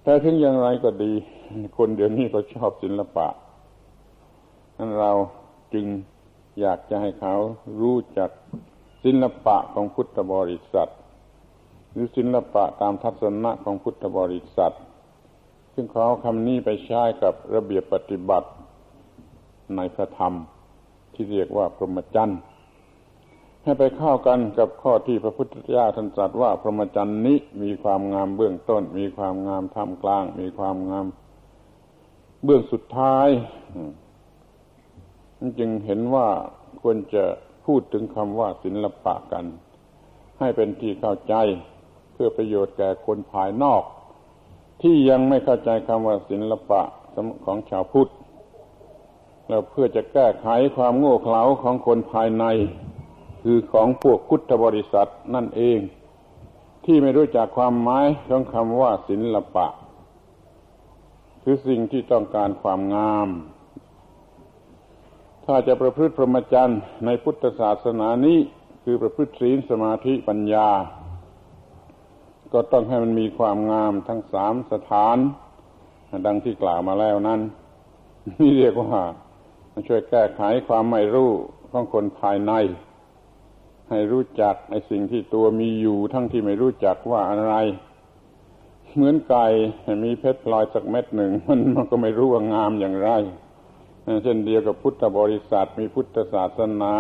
[0.03, 1.13] แต่ถึงอย่างไรก็ดี
[1.77, 3.27] คนเดี๋ยวนี้ก็ชอบศิลปะ
[4.77, 5.13] นั้นเรา
[5.75, 5.87] จึง
[6.61, 7.35] อยากจะให้เขา
[7.81, 8.31] รู้จัก
[9.05, 10.91] ศิลปะของพุทธบริษัท
[11.93, 14.75] หรือศิลปะตามทัศนะของพุทธบริษัท
[15.75, 18.49] ซึ่งเขาคำนี้ไปใช้กับระเบียบปฏิบัติ
[19.77, 20.35] ในพระธรรม
[21.15, 22.41] ที่เรียกว่าพรหมจรรย์
[23.69, 31.07] ให้ไปเข้ากันกับข้อที่พระพุทธเจ้าท่านตรัสว่าพรหมจรรย์นี้มีความงามเบื้องต้น มีความงามท่ามกลาง มีความงาม
[32.45, 33.29] เบื้องสุดท้าย
[35.59, 36.29] จึงเห็นว่า
[36.81, 37.25] ควรจะ
[37.67, 39.45] พูดถึงคำว่าศิลปะกัน
[40.39, 41.35] ให้เป็นที่เข้าใจ
[42.13, 43.83] เพื่อประโยชน์แก่คนภายนอก
[44.83, 46.83] ที่ยังไม่เข้าใจคำว่าศิลปะ
[47.45, 48.11] ของชาวพุทธ
[49.49, 52.47] แล้วเพื่อจะแก้ไขความโง่เขลาของคนภายใน
[53.51, 55.79] คือของพวกพุทธบริษัทนั่นเอง
[56.85, 59.67] ที่ไม่รู้จักความหมายของคำว่าศิลปะ
[61.43, 63.29] คือสิ่งที่ต้องการความงาม
[65.45, 68.39] ถ้าจะประพฤติพรหมจรรย์ในพุทธศาสนานี้
[68.85, 70.69] คือประพฤติศีลสมาธิปัญญา
[72.53, 75.19] ก็ต้องให้มันมีความงามทั้งสามสถาน
[76.27, 77.41] ดังที่กล่าวมาแล้วนั้น
[78.39, 79.03] นี่เรียกว่า
[79.89, 81.31] ช่วยแก้ไขความไม่รู้
[81.71, 82.55] ของคนภายใน
[83.91, 87.55] ให้รู้จักไอ้สิ่งที่ตัวมีอยู่ทั้งที่ไม่รู้จักว่าอะไร
[88.95, 89.47] เหมือนไก่
[90.05, 93.11] มีเพชรพลอยสักเม็ดหนึ่ง มันมันก็ไม่รู้ว่างามอย่างไร
[94.23, 96.95] เช่นเดียวกับพุทธบริษัทมีพุทธศาสนา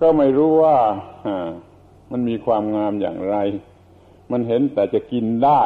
[0.00, 0.76] ก็ไม่รู้ว่า
[2.10, 3.36] มันมีความงามอย่างไร
[4.32, 5.60] มันเห็นแต่จะกินได้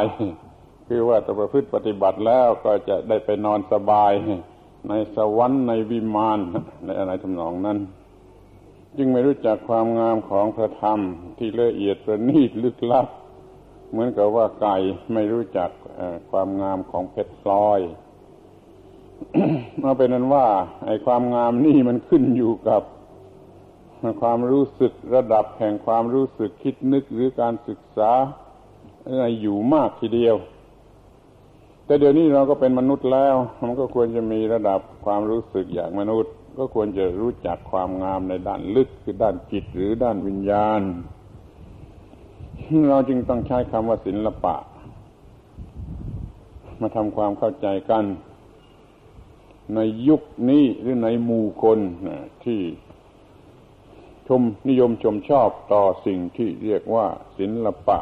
[0.88, 4.12] คือว่าต่ประพฤติปฏิบัติแล้วก็จะได้ไปนอนสบาย
[4.88, 6.38] ในสวรรค์ในวิมาน
[6.84, 7.78] ในอะไรทำนองนั้น
[8.96, 10.98] จึงไม่รู้จักความงามของพระธรรม
[11.38, 13.06] ที่ละเอียดประณีตลึกลับ
[13.90, 14.76] เหมือนกับว่าไก่
[15.12, 15.70] ไม่รู้จัก
[16.30, 17.80] ความงามของเพชรพลอย
[19.82, 20.46] มาเป็นนั้นว่า
[20.86, 22.82] ไอ้ความงามนี่มันขึ้นอยู่กับ
[24.22, 28.12] ความรู้สึกระดับแห่งความรู้สึกคิดนึกหรือการศึกษา
[29.06, 30.36] อะไรอยู่มากทีเดียว
[31.86, 40.80] แต่เดี๋ยวนี้เราก็เป็นมนุษย์แล้ว มันก็ควรจะมีระดับความรู้สึกอย่างมนุษย์ ก็ควรจะรู้จักความงามในด้านลึกคือด้านจิตหรือด้านวิญญาณ
[42.88, 44.56] เราจึงต้องใช้คำว่าศิละปะ
[46.80, 48.04] มาทำความเข้าใจกัน
[49.74, 51.78] ในยุคนี้หรือในหมู่คน
[52.44, 52.60] ที่
[54.28, 57.06] ชมนิยมชมชอบต่อสิ่งที่เรียกว่า
[57.38, 57.98] ศิละปะ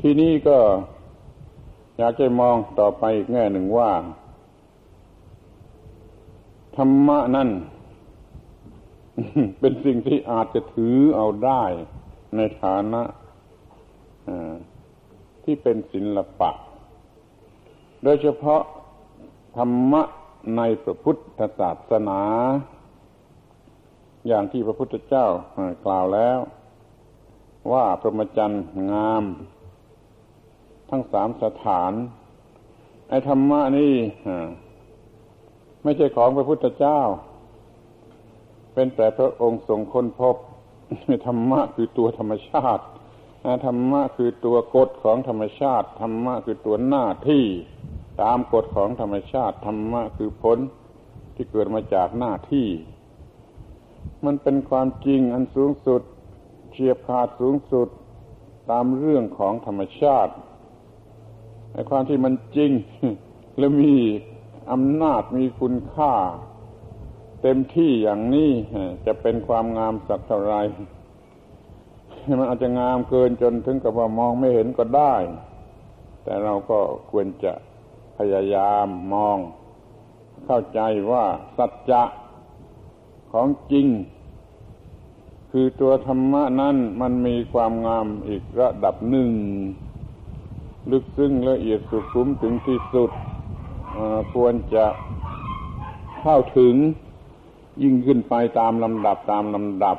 [0.00, 0.58] ที่นี้ก็
[1.98, 3.90] อยากจะมองต่อไปอีกแง่หนึ่งว่า
[6.76, 7.50] ธรรมะนั่น
[9.60, 11.62] เป็นสิ่งที่อาจจะถือเอาได้
[12.36, 13.02] ในฐานะ
[15.44, 16.50] ที่เป็นศิลปะ
[18.02, 18.62] โดยเฉพาะ
[19.56, 20.02] ธรรมะ
[20.56, 22.22] ในพระพุทธศาสนา
[24.26, 25.26] อย่างที่พระพุทธเจ้า
[25.84, 26.38] กล่าวแล้ว
[27.72, 29.24] ว่าพรหมจรรย์งาม
[30.90, 31.92] ทั้งสามสถาน
[33.08, 33.92] ไอ้ธรรมะนี่
[35.82, 37.00] ไม่ใช่ของพระพุทธเจ้า
[38.74, 40.36] เป็นแต่พระองค์ทรงค้นพบ
[41.26, 42.84] ธรรมะคือตัวธรรมชาติ
[43.66, 47.44] ธรรมะคือตัวกฎของธรรมชาติธรรมะคือตัวหน้าที่
[48.22, 50.58] ตามกฎของธรรมชาติธรรมะคือผล
[51.34, 52.68] ที่เกิดมาจากหน้าที่
[54.24, 56.02] มันเป็นความจริงอันสูงสุด
[56.70, 57.88] เฉียบขาดสูงสุด
[58.70, 60.32] ตามเรื่องของธรรมชาติ
[61.72, 62.72] ไอ้ความที่มันจริง
[63.58, 63.96] และมี
[64.70, 66.12] อำนาจมีคุณค่า
[67.42, 68.50] เต็มที่อย่างนี้
[69.06, 70.54] จะเป็นความงามสักเท่าไร
[72.38, 75.14] มันอาจจะงามเกินจนถึงกับว่ามองไม่เห็นก็ได้
[76.24, 76.78] แต่เราก็
[77.10, 77.52] ควรจะ
[78.16, 79.38] พยายามมอง
[80.46, 81.24] เข้าใจว่า
[81.56, 82.02] สัจจะ
[83.32, 83.86] ของจริง
[85.50, 89.30] คือตัวธรรมะนั้นมันมีความงามอีกระดับหนึ่ง
[90.90, 93.10] ลึกซึ้งละเอียดสุขุมถึงที่สุด
[94.34, 94.86] ควรจะ
[96.22, 96.74] เข้าถึง
[97.82, 99.96] ยิ่งขึ้นไปตามลำดับตามลำดับ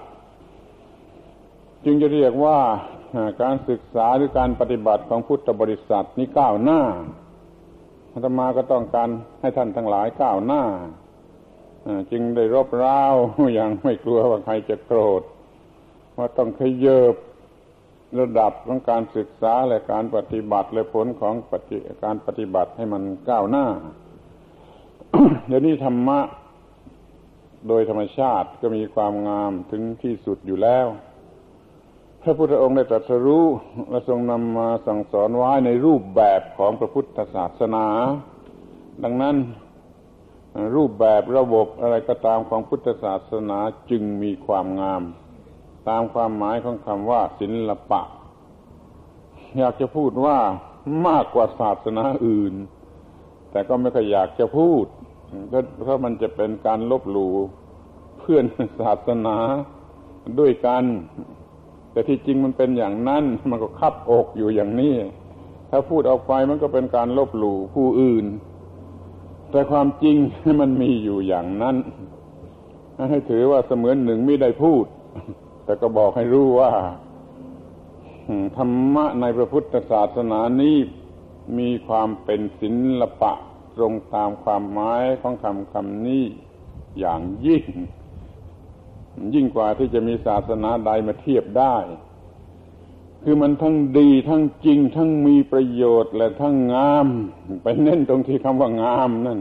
[1.85, 2.59] จึงจะเรียกว่า
[3.41, 6.81] การศึกษาหรือการปฏิบัติของพุทธบริษัทนี้ก้าวหน้า
[8.11, 9.09] อาตมาก็ต้องการ
[9.41, 10.63] ให้ท่านทั้งหลายก้าวหน้า
[12.11, 13.01] จึงได้รบร้า
[13.53, 15.21] อย่างไม่กลัวว่าใครจะโกรธ
[16.17, 17.15] ว่าต้องขยเยบ
[18.19, 21.33] ระดับของการศึกษาและการปฏิบัติและผลของ
[22.03, 23.65] การปฏิบัติให้มันก้าวหน้า
[25.47, 26.19] เดี๋ยวนี้ธรรมะ
[27.67, 30.87] โดยธรรมชาติก็มีความงามถึงที่สุดอยู่แล้ว
[32.21, 33.45] พระพุทธองค์ได้ตรัสรู้
[33.89, 37.85] และทรงนำมาสั่งสอนไว้ในรูปแบบของพระพุทธศาสนา
[39.03, 39.35] ดังนั้น
[40.75, 45.01] รูปแบบระบบอะไรก็ตามของพุทธศาสนาจึงมีความงาม
[45.89, 48.01] ตามความหมายของคำว่าศิลปะ
[49.57, 50.37] อยากจะพูดว่า
[51.07, 52.53] มากกว่าศาสนาอื่น
[53.51, 54.85] แต่ก็ไม่ค่อยอยากจะพูด
[55.83, 57.33] เพราะมันจะเป็นการลบหลู่
[58.19, 58.45] เพื่อน
[58.81, 59.37] ศาสนา
[60.39, 60.83] ด้วยกัน
[61.91, 64.95] แต่ที่จริงมันเป็นอย่างนั้นมันก็คับอกอยู่อย่างนี้
[65.69, 68.25] ถ้าพูดออกไปมันก็เป็นการลบหลู่ผู้อื่น
[69.51, 70.15] แต่ความจริง
[70.61, 71.75] มันมีอยู่อย่างนั้น
[73.09, 74.85] ให้ถือว่าเสมือนหนึ่งไม่ได้พูด
[75.63, 76.71] แต่ก็บอกให้รู้ว่า
[78.57, 80.77] ธรรมะในพระพุทธศาสนานี้
[81.57, 82.69] มีความเป็นศิ
[83.01, 83.33] ละปะ
[83.75, 86.23] ตรงตามความหมายของคำคำนี้
[86.99, 87.65] อย่างยิ่ง
[89.33, 91.77] ยิ่งกว่าที่จะมีศาสนาใดมาเทียบได้
[93.23, 97.07] คือมันทั้งดีทั้งจริง ทั้งมีประโยชน์และทั้งงาม
[97.63, 99.39] ไปเน้นตรงที่คำว่างามนั่น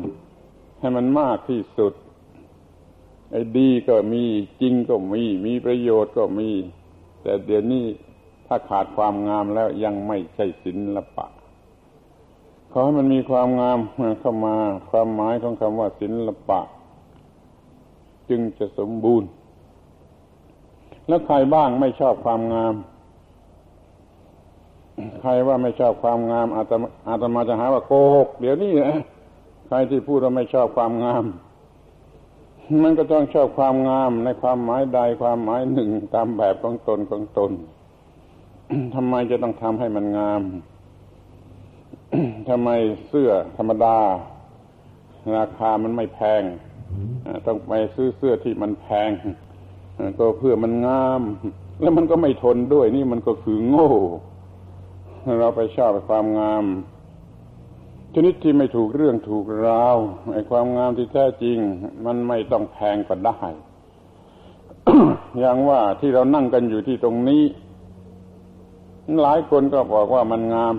[0.79, 1.93] ให้มันมากที่สุด
[3.59, 4.25] ดีก็มี
[4.61, 6.51] จริงก็มี มีประโยชน์ก็มี
[7.23, 7.85] แต่เดี๋ยวนี้
[8.47, 11.27] ถ้าขาดความงามแล้วยังไม่ใช่ศิละปะ
[12.73, 13.79] ขอให้มันมีความงาม
[14.21, 14.57] เข้ามา
[14.91, 16.61] ความหมายของคำว่าศิละปะ
[18.29, 19.29] จึงจะสมบูรณ์
[21.09, 22.75] แล้วใครบ้างไม่ชอบความงาม
[25.21, 29.01] ใครว่าไม่ชอบความงามอาตมาอาตมาจะหาว่าโกหกเดี๋ยวนี้นะ
[29.69, 31.25] ใครที่พูดว่าไม่ชอบความงาม
[32.83, 37.53] มันก็ต้องชอบความงามในความหมายใดความหมายหนึ่งตามแบบของตนของตน
[38.95, 40.43] ทำไมจะต้องทำให้มันงาม
[42.49, 42.71] ทำไม
[43.09, 43.99] เสื้อธรรมดา
[45.37, 46.43] ราคามันไม่แพง
[47.47, 49.11] ต้องไปซื้อเสื้อที่มันแพง
[50.19, 51.23] ก็เพื่อมันงาม
[51.81, 53.91] แล้วมันก็ไม่ทนด้วยนี่มันก็คือโง่
[55.41, 56.65] เราไปชอบความงาม
[58.15, 59.97] ชนิดที่ไม่ถูกเรื่องถูกราว
[60.33, 61.59] ไอ้ความงามที่แท้จริง
[62.07, 63.41] มันไม่ต้องแพงก็ได้
[65.39, 67.45] อย่างว่าที่เรานั่งกันอยู่ที่ตรงนี้
[69.23, 70.75] หลายคนก็บอกว่ามันงาม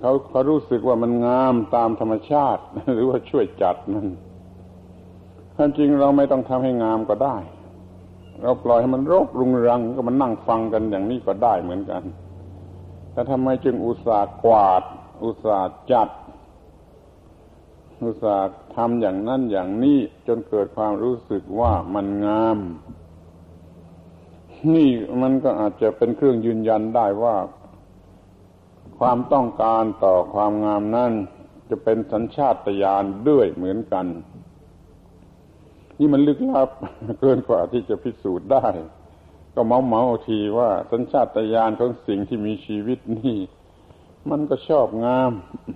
[0.00, 2.62] เขาเขารู้สึกว่ามันงามตามธรรมชาติ
[2.94, 4.08] หรือว่าช่วยจัดนั่น
[5.54, 7.36] ความจริงเราไม่ต้องทำให้งามก็ได้
[8.42, 12.02] เราปล่อยให้มันรกรุงรัง ก็มันนั่งฟังกันอย่างนี้ก็ได้เหมือนกัน
[13.12, 14.82] แต่ทำไมจึงอุตส่าห์กวาด
[15.22, 16.08] อุตส่าห์จัด
[18.02, 22.58] อุตส่าห์ทำอย่างนั้นอย่างนี้จนเกิดความรู้สึกว่ามันงาม
[24.74, 24.90] นี่
[25.22, 27.36] มันก็อาจจะเป็นเครื่องยืนยันได้ว่า
[28.98, 31.12] ความต้องการต่อความงามนั้น
[31.68, 34.06] จะเป็นสัญชาตญาณด้วยเหมือนกัน
[35.98, 36.70] นี่มันลึกลับ
[37.20, 38.66] เกินกว่าที่จะพิสูจน์ได้
[39.54, 43.36] ก็เมาเมาทีว่าสัญชาตญาณของสิ่งที่มีชีวิตนี่
[44.30, 45.30] มันก็ชอบงาม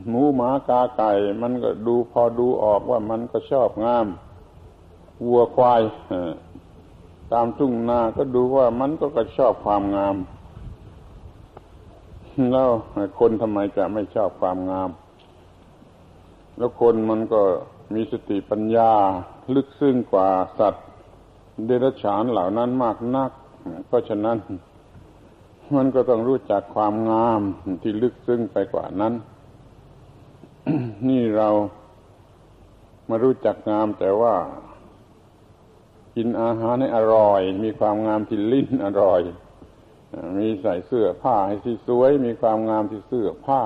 [0.09, 1.13] หมูหมากาไก่
[1.43, 4.07] มันก็ดูพอดูออกว่ามันก็ชอบงาม
[5.27, 5.83] วัวควาย
[7.33, 10.17] ตามทุ่งนาก็ดูว่ามันก็ก็ชอบความงาม
[12.53, 12.69] แล้ว
[13.19, 14.91] คนทำไมจะไม่ชอบความงาม
[16.57, 17.41] แล้วคนมันก็
[17.95, 18.93] มีสติปัญญา
[19.55, 20.87] ลึกซึ้งกว่าสัตว์
[21.65, 23.31] เดรัจฉานเหล่านั้นมากนัก
[23.87, 24.37] เพราะฉะนั้น
[25.77, 27.41] มันก็ต้องรู้จักความงาม
[27.83, 29.15] ที่ลึกซึ้งไปกว่านั้น
[31.09, 31.49] นี่เรา
[33.09, 34.35] มารู้จักงามแต่ว่า
[36.17, 39.21] กินอาหารให้อร่อย มีความงามที่ลิ้นอร่อย
[40.39, 43.63] มีใส่เสื้อผ้าให้ที่สวย มีความงามที่เสื้อผ้า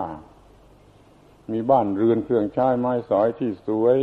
[1.52, 3.98] มีบ้านเรือนเครื่องใช้ไม้สอยที่สวย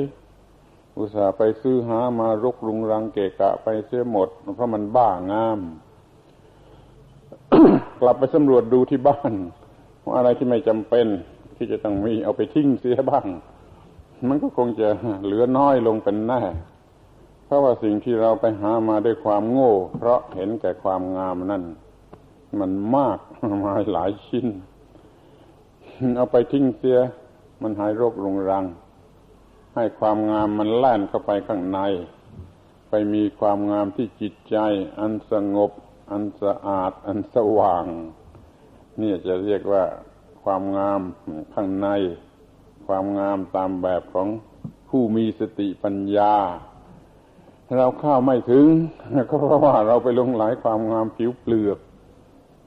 [0.97, 5.59] อุตส่าห์ไปซื้อหามารกรุงรังเกะกะไปเสียหมด เพราะมันบ้างาม
[8.01, 9.33] กลับไปสำรวจดูที่บ้าน
[10.03, 11.07] ว่าอะไรที่ไม่จำเป็น
[11.55, 13.27] ที่จะต้องมีเอาไปทิ้งเสียบ้าง
[14.27, 14.87] มันก็คงจะ
[15.23, 16.41] เหลือน้อยลงเป็นแน่
[17.45, 21.63] เพราะว่าสิ่งที่เราไปหามาด้วยความโง่ เพราะเห็นแก่ความงามนั่น
[22.59, 23.19] มันมาก
[23.63, 24.47] มาหลายชิ้น
[26.17, 26.99] เอาไปทิ้งเสีย
[27.61, 28.65] มันหายโรครุงรัง
[29.75, 31.79] ให้ความงามมันแล่นเข้าไปข้างใน
[32.89, 34.57] ไปมีความงามที่จิตใจ
[34.99, 35.71] อันสงบ
[36.11, 37.85] อันสะอาด อันสว่าง
[39.01, 39.83] นี่จะเรียกว่า
[40.43, 41.01] ความงาม
[41.53, 41.87] ข้างใน
[42.87, 44.27] ความงามตามแบบของ
[44.89, 46.35] ผู้มีสติปัญญา
[47.77, 48.67] เราเข้าไม่ถึง
[49.29, 51.79] ก็เพราะว่าเราไปลงหลายความงามผิวเปลือก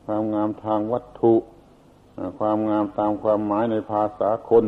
[0.06, 1.34] ความงามทางวัตถุ
[2.38, 4.66] ความงามตามความหมายในภาษาคน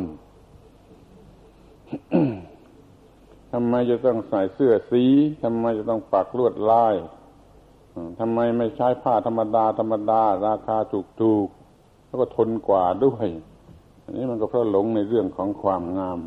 [3.52, 5.04] ทำไมจะต้องใส่เสื้อสี
[5.42, 6.94] ทำไมจะต้องปักลวดลาย
[8.18, 11.48] ทำไมไม่ใช้ผ้าธรรมดาธรรมดา ราคาถูกถูก
[12.06, 13.26] แล้วก็ทนกว่าด้วย
[14.02, 16.18] อันนี้มันก็เพราะหลงในเรื่องของความงาม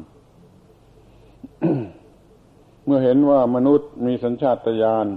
[2.86, 5.07] เมื่อเห็นว่ามนุษย์มีสัญชาตญาณ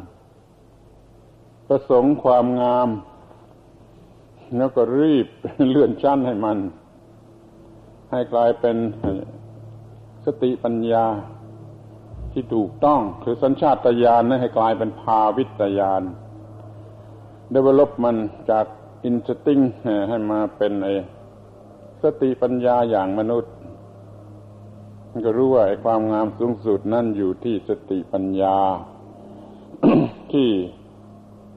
[1.68, 2.88] ประสงค์ความงาม
[4.56, 5.26] แล้วก็รีบ
[5.70, 6.58] เลื่อนชั้นให้มัน
[8.10, 8.76] ให้กลายเป็น
[10.24, 11.06] สติปัญญา
[12.32, 16.02] ที่ถูกต้อง คือสัญชาตญาณนั้นให้กลายเป็นภาวิตญาณ
[17.54, 18.16] develop มัน
[18.50, 18.66] จาก
[19.08, 19.66] instinct
[20.08, 20.88] ให้มาเป็นไอ
[22.02, 23.52] สติปัญญาอย่างมนุษย์
[25.24, 28.58] ก็รู้ว่าความงามสูงสุดนั่นอยู่ที่สติปัญญา
[30.32, 30.50] ที่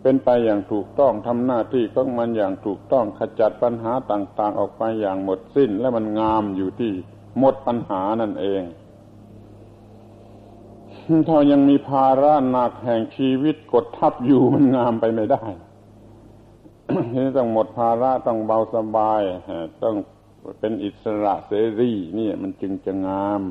[0.02, 6.94] เป็นไปอย่างถูกต้องทำหน้าที่ของมันอย่างถูกต้องขจัดปัญหาต่าง ๆ ออกไปอย่างหมดสิ้น และมันงามอยู่ที่
[7.40, 8.62] หมดปัญหานั่นเอง
[11.30, 15.44] ถ้ายังมีภาระหนักแห่งชีวิตกดทับอยู่มันงามไปไม่ได้
[17.16, 19.22] นี่ต้องหมดภาระต้องเบาสบาย
[19.84, 19.96] ต้อง
[20.60, 23.42] เป็นอิสระเสรีนี่มันจึงจะงาม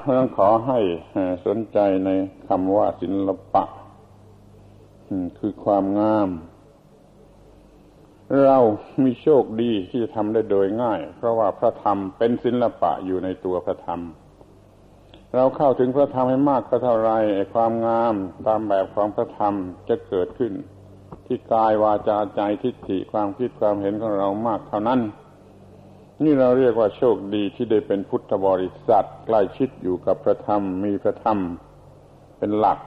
[0.00, 0.80] เพราะนั้นขอให้
[1.46, 2.10] สนใจใน
[2.48, 3.64] คำว่าศิลปะ
[5.38, 6.28] คือความงาม
[8.44, 8.58] เรา
[9.04, 14.00] มีโชคดีที่จะทำได้โดยง่าย เพราะว่าพระธรรมเป็นศิลปะอยู่ในตัวพระธรรม
[15.34, 17.10] เราเข้าถึงพระธรรมให้มากก็เท่าไร
[17.54, 18.14] ความงาม
[18.46, 19.54] ตามแบบของพระธรรม
[19.88, 20.52] จะเกิดขึ้น
[21.30, 25.00] ที่กายวาจาใจทิฏฐิความคิดความเห็นของเรามากเท่านั้น
[26.24, 31.38] นี่เราเรียกว่าโชคดีที่ได้เป็นพุทธบริษัทใกล้ชิดอยู่กับพระธรรมมีพระธรรม
[32.38, 32.78] เป็นหลัก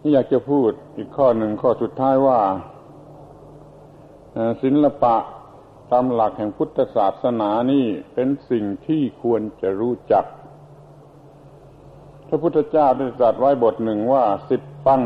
[0.00, 2.40] นี่อยากจะพูดอีกข้อหนึ่งข้อสุดท้ายว่า
[4.62, 5.16] ศิลปะ
[5.90, 10.24] ตามหลักแห่งพุทธศาสนานี่เป็นสิ่งที่ควรจะรู้จัก
[12.32, 15.02] พระพุทธเจ้าได้ตรัสไว้บทหนึ่งว่าสิบปัง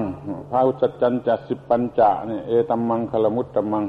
[0.51, 3.85] พาวุจจันจะสิบปัญจะเนี่ยเอตัมมังคลมุตตมัง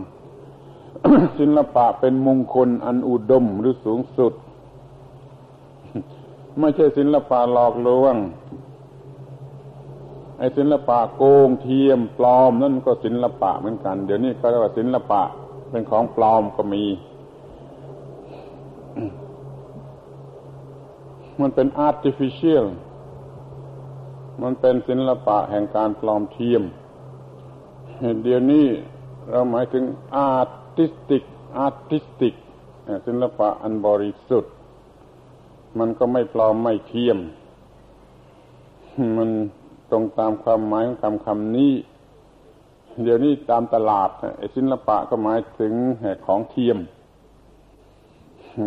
[1.40, 4.34] ศิลปะเป็นมงคลอันอุดมหรือสูงสุด
[6.60, 8.16] ไม่ใช่ศิลปะหลอกลวง
[10.38, 15.22] ไอ้ศิลปะโกงเทียมปลอมนั่นก็ศิลปะเหมือนกัน เดี๋ยวนี้เขาเรียกว่าศิลปะ
[15.70, 16.84] เป็นของปลอมก็มี
[21.42, 22.66] มันเป็น artificial
[24.42, 26.64] มันเป็นศิลปะแห่งการปลอมเทียม
[28.24, 28.68] เดี๋ยวนี้
[29.30, 29.84] เราหมายถึง
[30.30, 31.24] artistic
[31.66, 32.34] artistic
[33.08, 34.54] ศิลปะอันบริสุทธิ์
[35.80, 37.18] มันก็ไม่ปลอมไม่เทียม
[39.18, 39.30] มัน
[39.92, 41.74] ตรงตามความหมายของคำคำนี้
[43.04, 45.74] เดี๋ยวนี้ตามตลาดไอ้ศิลปะก็หมายถึง
[46.26, 46.78] ของเทียม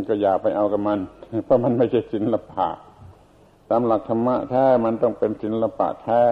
[0.08, 0.98] ก็อย่าไปเอากับมัน
[1.44, 2.66] เพราะมันไม่ใช่ศิลปะ
[3.70, 6.22] ตามหลักธรรมะแท้มันต้องเป็นศิลปะแท้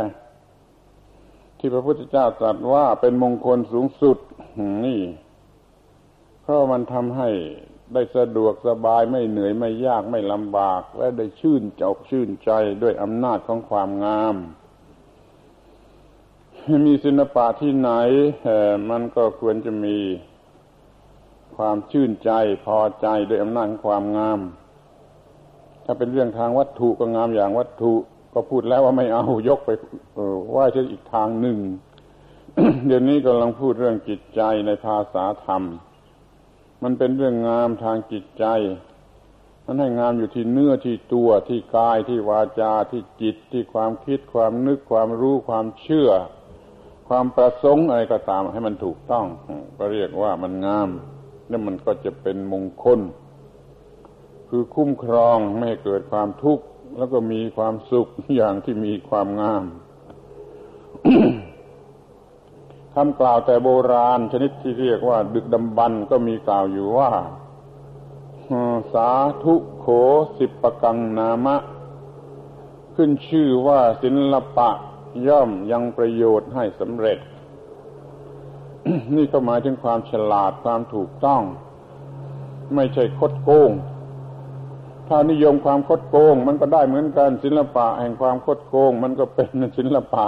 [1.59, 4.19] ที่พระพุทธเจ้าตรัสว่าเป็นมงคลสูงสุด
[4.85, 5.01] นี่
[6.43, 7.31] เพราะมันทำให้
[7.95, 12.51] ได้สะดวกสบายไม่เหนื่อยไม่ยากไม่ลำบาก และได้ชื่นจอกชื่นใจ
[12.83, 14.37] ด้วยอำนาจของความงาม
[16.87, 17.91] มีศิลปะที่ไหน
[18.91, 19.99] มันก็ควรจะมี
[21.57, 22.31] ความชื่นใจ
[22.67, 24.41] พอใจด้วยอำนาจของความงาม
[25.87, 27.93] ถ้าเป็นเรื่องทางวัตถุก็งามอย่างวัตถุ
[28.35, 29.71] ก็พูดแล้วว่าไม่เอายกไป
[30.57, 31.59] ว่าจะอีกทางหนึ่ง
[32.87, 35.63] เดี๋ยวนี้กำลังพูดเรื่องจิตใจในภาษาธรรม
[36.83, 38.47] มันเป็นเรื่องงามทางจิตใจ
[39.65, 46.11] มันให้งามอยู่ที่เนื้อที่ตัวที่กายที่วาจาที่จิตที่ความคิดความนึกความรู้ความเชื่อ
[47.09, 49.27] ความประสงค์อะไรก็ตามให้มันถูกต้อง
[49.79, 50.89] ก็เรียกว่ามันงาม
[51.49, 53.01] แล้วมันก็จะเป็นมงคล
[54.49, 56.65] คือคุ้มครองไม่ให้เกิดความทุกข์
[56.99, 59.65] แล้วก็มีความสุขอย่างที่มีความงาม
[62.95, 67.11] คำกล่าวแต่โบราณ ชนิดที่เรียกว่าดึกดำบรรก็มีกล่าวอยู่ว่า
[68.93, 69.11] สา
[69.43, 69.87] ธุโข
[70.39, 71.57] สิบประกังนามะ
[72.95, 74.71] ขึ้นชื่อว่าศิลปะ
[75.29, 77.19] ย่อมยังประโยชน์ให้สำเร็จ
[79.17, 81.43] นี่ก็หมายถึงความฉลาดความถูกต้อง
[82.75, 83.71] ไม่ใช่คดโกง
[85.09, 90.27] ถ้านิยมความคดโกง มันก็ได้เหมือนกันศิลปะแห่งความคดโกง มันก็เป็นศิลปะ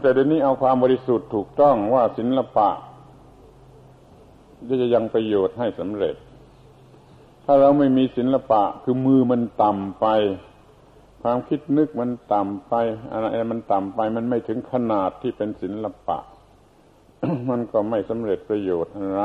[0.00, 2.68] แต่เดี๋ยวนี้เอาความบริสุทธิ์ถูกต้องว่าศิลปะ
[4.80, 6.14] จะยังประโยชน์ให้สำเร็จ
[7.44, 10.06] ถ้าเราไม่มีศิลปะ คือมือมันต่ำไป
[11.22, 12.74] ความคิดนึกมันต่ำไป
[13.12, 16.18] อะไรมันต่ำไป มันไม่ถึงขนาดที่เป็นศิลปะ
[17.50, 19.22] มันก็ไม่สำเร็จประโยชน์อะไร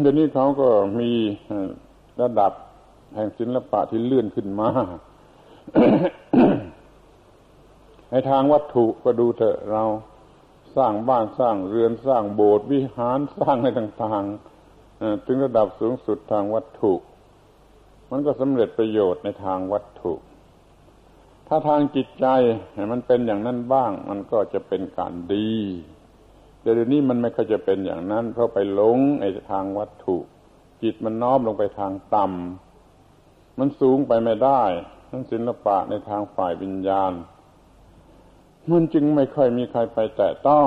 [0.00, 0.68] เดี๋ยวนี้เขาก็
[1.00, 1.10] มี
[2.22, 2.52] ระดับ
[3.14, 4.68] แห่งศิลปะที่เลื่อนขึ้นมา
[8.10, 9.84] ในทางวัตถุก็ดูเถอะเรา
[10.76, 16.92] สร้างบ้านสร้างเรือนสร้างโบสถ์วิหารสร้างอะไรต่างๆถึงระดับสูงสุดทางวัตถุ
[18.10, 20.12] มันก็สำเร็จประโยชน์ในทางวัตถุ
[21.48, 22.26] ถ้าทางจิตใจ
[22.92, 25.50] มันเป็นอย่างนั้นบ้าง มันก็จะเป็นการดี
[26.60, 30.16] แต่เดี๋ยวนี้มันไม่ค่อยจะเป็นอย่างนั้น เพราะไปหลงในทางวัตถุ
[30.82, 34.62] จิตมันน้อมลงไปทางต่ำมันสูงไปไม่ได้
[35.10, 37.12] ทั้งศิลปะในทางฝ่ายวิญญาณ
[38.70, 40.66] มันจึงไม่ค่อยมีใครไปแตะต้อง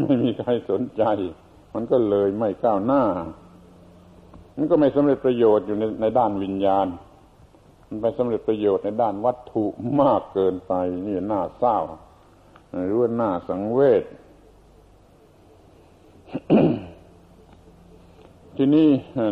[0.00, 1.02] ไม่มีใครสนใจ
[1.74, 3.04] มันก็เลยไม่ก้าวหน้า
[4.56, 6.86] มันก็ไม่สำเร็จประโยชน์อยู่ในในด้านวิญญาณ
[7.88, 9.64] มันไปสำเร็จประโยชน์ในด้านวัตถุ
[10.00, 10.72] มากเกินไป
[11.06, 11.78] นี่น่าเศร้า
[12.84, 14.04] หรือว่าน่าสังเวช
[18.56, 18.88] ทีนี้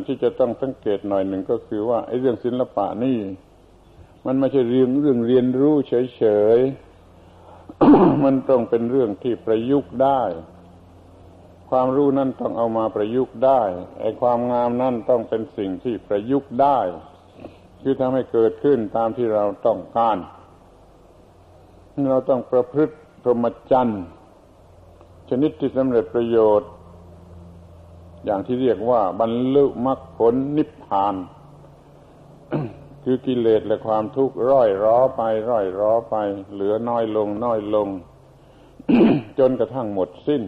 [0.07, 3.18] ที่จะต้องสังเกตหน่อยหนึ่งก็คือว่าไอ้เรื่องศิลปะนี่
[4.27, 6.25] มันไม่ใช่เรื่องเรื่องเรียนรู้เฉ
[6.57, 10.22] ยๆ มันต้องเป็นเรื่องที่ประยุกต์ได้
[11.70, 13.62] ความรู้นั่นต้องเอามาประยุกต์ได้
[14.01, 16.79] ไอ้ความงามนั่นต้องเป็นสิ่งที่ประยุกต์ได้
[17.83, 20.16] คือทำให้เกิดขึ้นตามที่เราต้องการ
[22.11, 24.03] เราต้องประพฤติพรหมจรรย์
[25.31, 26.70] ชนิดที่สำเร็จประโยชน์
[28.25, 31.14] อย่างที่เรียกว่าบรรลุมรรคผลนิพพาน
[33.05, 36.16] คือกิเลสและความทุกข์ร้อยร้อไป ร้อยร้อไป
[36.53, 37.89] เหลือน้อยลงน้อยลง
[39.39, 40.43] จนกระทั่งหมดสิ้น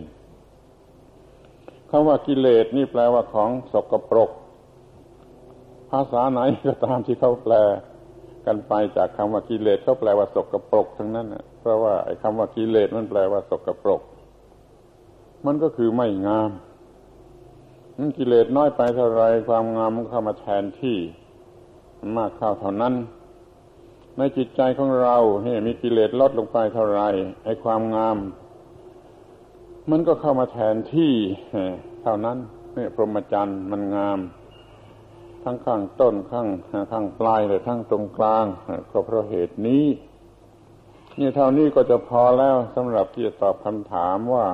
[1.90, 4.30] คำว่ากิเลสนี่แปลว่าของสกปรก
[5.90, 7.54] ภาษาไหนก็ตามที่เขาแปล
[8.46, 11.26] กันไปจากคำว่ากิเลสเขาแปลว่าสกปรกทั้งนั้น
[11.60, 14.02] เพราะว่าไอ้คำว่ากิเลสมันแปลว่าสกปรก
[15.46, 16.50] มันก็คือไม่งาม
[18.18, 20.98] กิเลสน้อยไปเท่าไรความงามมันเข้ามาแทนที่
[22.16, 22.94] มากเข้าเท่านั้น
[24.18, 27.02] ในจิตใจของเราเนี่ยมีกิเลสลดลงไปเท่าไร
[27.44, 28.16] ไอ้ความงาม
[29.90, 31.12] มันก็เข้ามาแทนที่
[32.02, 32.38] เท่านั้น
[32.74, 34.18] เนี่ยพรหมจรรย์มันงาม
[35.42, 36.48] ทั้งข้างต้นข้าง
[36.92, 38.44] ข้างปลายเลยทั้งตรงกลาง
[38.90, 39.84] ก็เพราะเหตุนี้
[41.18, 44.46] นี่เท่านี้ก็จะพอแล้วสำหรับที่จะตอบคำถามว่า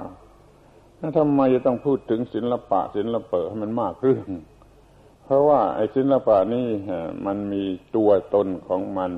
[1.03, 4.29] แล้วทำไมจะต้องพูดถึงศิลปะศิลปะให้มันมากเรื่อง
[5.25, 6.67] เพราะว่าไอ้ศิลปะนี่
[7.27, 7.65] มันมี
[7.97, 9.13] ตัวตนของมัน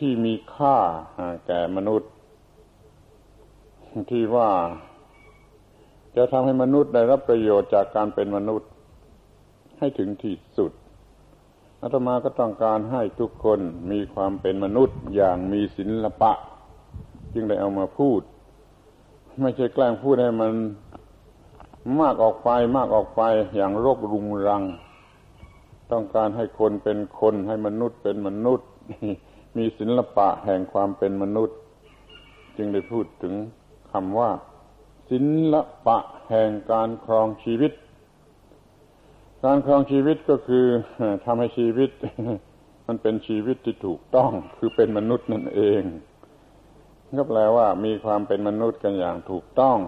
[0.00, 0.76] ที่มีค่า
[1.46, 2.10] แก่มนุษย์
[4.10, 4.50] ที่ว่า
[6.16, 8.68] จะทำให้มนุษย์ได้รับประโยชน์จากการเป็นมนุษย์
[9.78, 10.72] ให้ถึงที่สุด
[11.82, 13.60] อาตมาก็ต้องการให้ทุกคน
[13.90, 16.32] มีความเป็นมนุษย์อย่างมีศิลปะ
[17.34, 18.20] จึงได้เอามาพูด
[19.38, 20.52] ไม่ใช่แกล้งพูดให้มัน
[22.00, 23.22] มากออกไปมากออกไป
[23.54, 24.62] อย่างโรครุงรัง
[25.92, 28.68] ต้องการให้คนเป็นคนให้มนุษย์เป็นมนุษย์
[29.56, 31.56] มีศิลปะแห่งความเป็นมนุษย์
[32.56, 33.34] จึงได้พูดถึง
[33.92, 34.30] คำว่า
[35.10, 35.18] ศิ
[35.52, 35.54] ล
[35.86, 35.98] ปะ
[36.30, 37.72] แห่งการครองชีวิต
[39.44, 40.64] การครองชีวิตก็คือ
[41.24, 41.90] ทำให้ชีวิต
[42.86, 45.82] มันเป็นชีวิตที่ถูกต้องคือเป็นมนุษย์นั่นเอง
[47.18, 49.78] ก็แปลว่ามีความเป็นมนุษย์กันอย่างถูกต้อง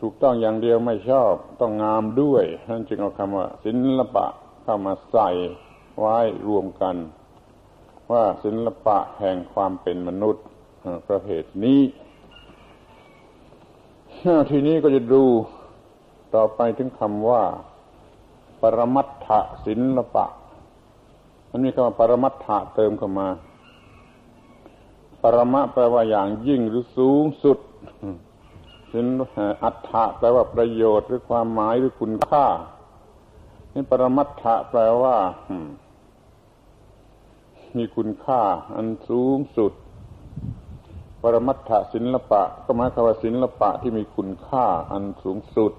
[0.00, 4.26] ถูกต้องอย่างเดียวไม่ชอบ ต้องงามด้วยนั่นจึงเอาคำว่าศิลปะ
[4.62, 5.28] เข้ามาใส่
[5.98, 6.18] ไว้
[6.48, 6.96] รวมกัน
[8.12, 10.44] ว่าศิลปะแห่งความเป็นมนุษย์
[11.08, 11.80] ประเภทนี้
[14.50, 15.24] ทีนี้ก็จะดู
[16.34, 17.42] ต่อไปถึงคำว่า
[18.60, 19.28] ปรมัตถ
[19.66, 20.26] ศิลปะ
[21.50, 23.28] มันมีคำว่าปรมัตถะเติมเข้ามา
[25.22, 27.58] ปรมะแปลว่าอย่างยิ่งหรือสูงสุด
[28.92, 29.06] สิน
[29.62, 32.46] อัฏฐะแปลว่าประโยชน์หรือความหมายหรือคุณค่า
[33.74, 35.16] นี่ปรมัตถะแปลว่า
[37.76, 38.40] มีคุณค่า
[38.76, 39.72] อันสูงสุด
[41.22, 45.72] ปรมัตถศิลปะ ก็หมายความว่าศิลปะที่มีคุณค่า อันสูงสุด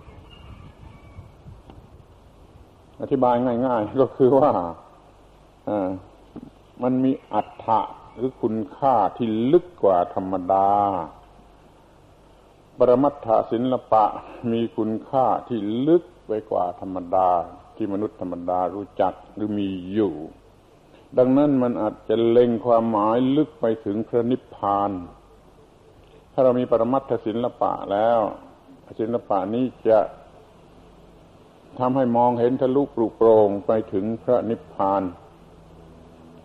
[3.02, 3.36] อธิบาย
[3.66, 4.52] ง่าย ๆ ก็คือว่า
[6.84, 7.80] มันมีอัฏฐะ
[8.18, 10.70] หรือคุณค่าที่ลึกกว่าธรรมดา
[12.78, 14.06] ปรมัตถศิลปะ
[14.52, 17.30] มีคุณค่าที่ลึกไปกว่าธรรมดา
[17.76, 20.14] ที่มนุษย์ธรรมดารู้จักหรือมีอยู่
[21.18, 24.92] ดังนั้นมันอาจจะเล็งความหมายลึกไปถึงพระนิพพาน
[26.32, 28.20] ถ้าเรามีปรมัตถศิลปะแล้ว
[29.00, 30.00] ศิลปะนี้จะ
[31.80, 35.04] ทำให้มองเห็นทะลุปลุกโปร่งไปถึงพระนิพพาน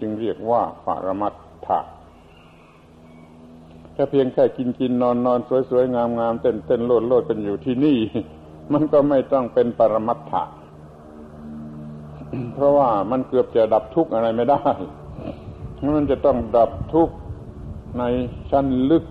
[0.00, 1.78] จึงเรียกว่าปรมัตถะ
[3.96, 5.40] ถ้าเพียงแค่กินกินนอนนอน
[5.70, 7.98] สวยๆงามๆเต้นเต้นโลดโลดเป็นอยู่ที่นี่
[8.72, 10.42] มันก็ไม่ต้องเป็นปรมัตถะ
[12.54, 14.62] เพราะว่ามันเกือบจะดับทุกข์อะไรไม่ได้
[15.96, 17.14] มันจะต้องดับทุกข์
[17.98, 18.02] ใน
[18.50, 19.04] ชั้นลึก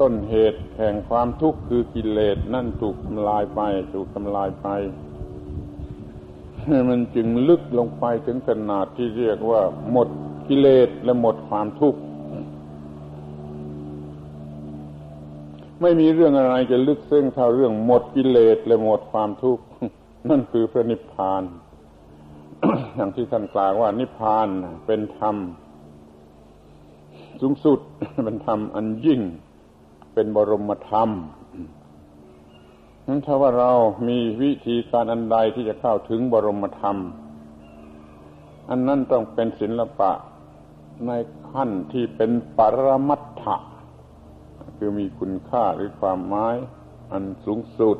[0.00, 3.60] ต้นเหตุแห่งความทุกข์คือกิเลสนั่นถูกทำลายไป
[3.94, 4.68] ถูกทำลายไป
[6.88, 9.62] มันจึงลึกลงไปถึงขนาดที่เรียกว่า
[9.92, 10.08] หมด
[10.54, 12.00] กิเลสและหมดความทุกข์
[15.80, 19.64] ไม่มีเรื่องอะไรจะลึกซึ้งเท่าเรื่องหมดกิเลสและหมดความทุกข์
[20.30, 21.42] นั่นคือพระนิพพาน
[22.94, 24.48] อย่างที่ท่านกล่าวว่า นิพพาน
[24.86, 25.36] เป็นธรรม
[27.40, 27.78] สูงสุด
[28.24, 29.20] เป็นธรรมอันยิ่ง
[30.14, 31.10] เป็นบรมธรรม
[33.06, 33.72] นั้นถ้าว่าเรา
[34.08, 36.96] มีวิธีการอันใดที่จะเข้าถึงบรมธรรม
[38.70, 40.12] อันนั้นต้องเป็นศิลปะ
[41.06, 41.12] ใน
[41.50, 43.56] ขั้นที่เป็นปรมัตถะ
[44.76, 46.56] คือมีคุณค่าหรือความหมาย
[47.12, 47.98] อันสูงสุด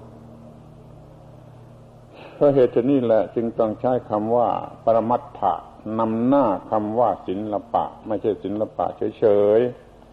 [2.34, 4.49] เพราะเหตุนี้แหละจึงต้องใช้คำว่า
[4.84, 5.55] ปรมัตถะ
[5.99, 8.86] นำหน้าคำว่าศิลปะ ไม่ใช่ศิลปะ
[9.18, 9.24] เฉ
[9.59, 9.61] ย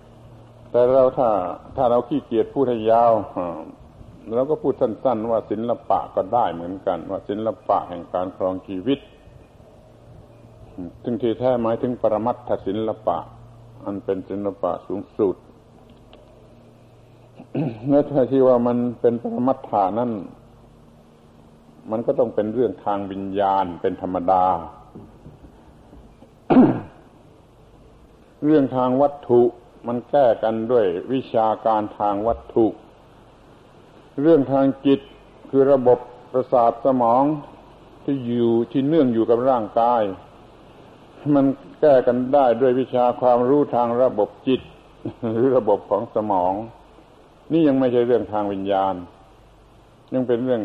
[0.09, 1.29] ๆ แต่เราถ้า
[1.75, 3.11] ถ้าเราขี้เกียจพูดให้ยาว
[4.33, 8.99] เราก็พูดสั้น ๆ ว่าศิลปะก็ได้เหมือนกัน ว่าศิลปะแห่งการครองชีวิต
[11.03, 13.17] ซึ่งที่แท้หมายถึงปรมัตถศิลปะ
[13.85, 15.35] อันเป็นศิลปะสูงสุด
[17.87, 18.01] เมื่อ
[18.31, 20.11] ที่ว่ามันเป็นปรมัตถานั้น
[21.91, 24.45] มันก็ต้องเป็นเรื่องทางวิญญาณเป็นธรรมดา
[28.45, 29.41] เรื่องทางวัตถุ
[29.87, 32.65] มันแก้กันด้วยวิชาการทางวัตถุ
[34.21, 34.99] เรื่องทางจิต
[35.49, 35.99] คือระบบ
[36.31, 37.23] ประสาทสมอง
[38.03, 40.01] ที่อยู่ที่เนื่องอยู่กับร่างกาย
[41.35, 41.45] มัน
[41.81, 44.61] แก้กันได้ด้วยวิชาความรู้ทางระบบจิต
[45.33, 46.53] หรือระบบของสมอง
[47.51, 48.95] นี่ยังไม่ใช่เรื่องทางวิญญาณ
[50.13, 50.61] ยังเป็นเรื่อง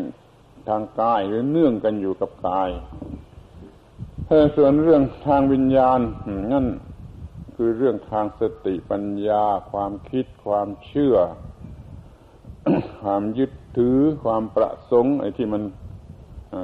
[0.69, 2.69] ทางกายหรือเนื่องกันอยู่กับกาย
[4.55, 5.99] ส่วนเรื่องทางวิญญาณ
[6.53, 6.65] นั่น
[7.55, 11.15] คือเรื่องทางสติปัญญา ความคิด ความเชื่อ
[13.01, 15.63] ความยึดถือ ความประสงค์ไอ้ที่มัน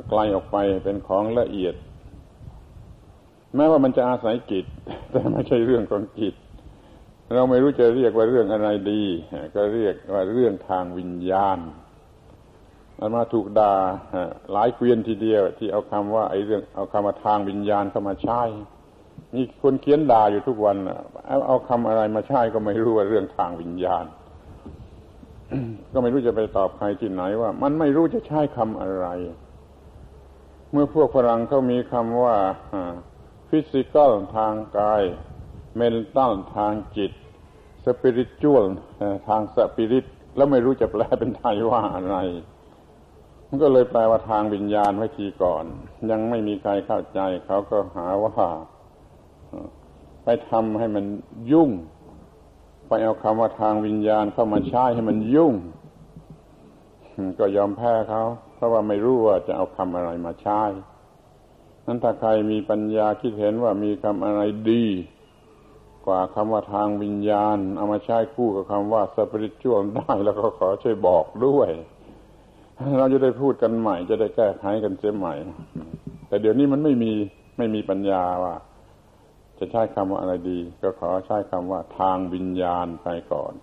[0.10, 1.76] ไกลออกไปเป็นของละเอียด
[3.56, 4.66] แม้ว่ามันจะอาศัยจิต
[5.12, 6.36] แต่ไม่ใช่เรื่องของจิต
[7.34, 9.04] เราไม่รู้จะเรียกว่าเรื่องอะไรดี
[9.56, 11.60] ก็เรียกว่าเรื่องทางวิญญาณ
[13.00, 13.74] มันมาถูกด่า
[14.52, 18.42] หลายเกวียนทีเดียว ที่เอาคำว่าไอ้เรื่องเอาคำว่าทางวิญญาณเข้ามาใช้
[19.36, 20.78] นี่คนเขียนด่าอยู่ทุกวัน
[21.28, 24.06] เอาเอาคำอะไรมาใช้ก็ไม่รู้ว่าเรื่องทางวิญญาณ
[25.94, 29.08] ก็ไม่รู้จะไปตอบใครที่ไหนว่า มันไม่รู้จะใช้คำอะไร
[30.72, 32.36] เมื่อพวกฝรั่งเขามีคำว่า
[33.56, 35.04] ฟิสิกอลทางกาย
[35.76, 37.12] เมนตัลทางจิต
[37.86, 38.66] สปิริตชวล
[39.28, 42.16] ทางสปิริต แล้วไม่รู้จะแปลเป็นไทยว่าอะไร
[43.48, 45.66] มันก็เลยแปลว่าทางวิญญาณไว้ทีก่อน
[46.12, 48.50] ยังไม่มีใครเข้าใจ เขาก็หาว่า
[50.24, 51.06] ไปทำให้มัน
[51.52, 51.70] ยุ่ง
[52.88, 55.54] ไปเอาคำว่าทางวิญญาณเข้ามาใช้ให้มันยุ่ง
[57.40, 58.24] ก็ยอมแพ้เขา
[58.56, 60.62] เพราะว่าไม่รู้ว่าจะเอาคำอะไรมาใช้
[61.86, 64.86] นั้นถ้าใครมีปัญญาคิดเห็นว่ามีคำอะไรดี
[66.06, 71.70] กว่าคำว่าทางวิญญาณ เอามาใช้คู่กับคำว่าสปิริตชวได้แล้วก็ขอช่วยบอกด้วย
[72.98, 75.34] เราจะได้พูดกันใหม่ จะได้แก้ไขกันเสียใหม่
[76.28, 77.12] แต่เดี๋ยวนี้มันไม่มี
[77.58, 78.56] ไม่มีปัญญาว่า
[79.60, 83.54] จะใช้คำว่าอะไรดี ก็ขอใช้คำว่าทางวิญญาณไปก่อน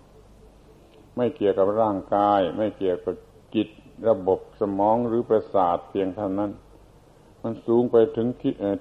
[1.16, 3.14] ไม่เกี่ยวกับร่างกาย ไม่เกี่ยวกับ
[3.54, 3.68] จิต
[4.08, 6.50] ระบบสมองหรือประสาทเพียงเท่านั้น
[7.42, 8.28] มันสูงไปถึง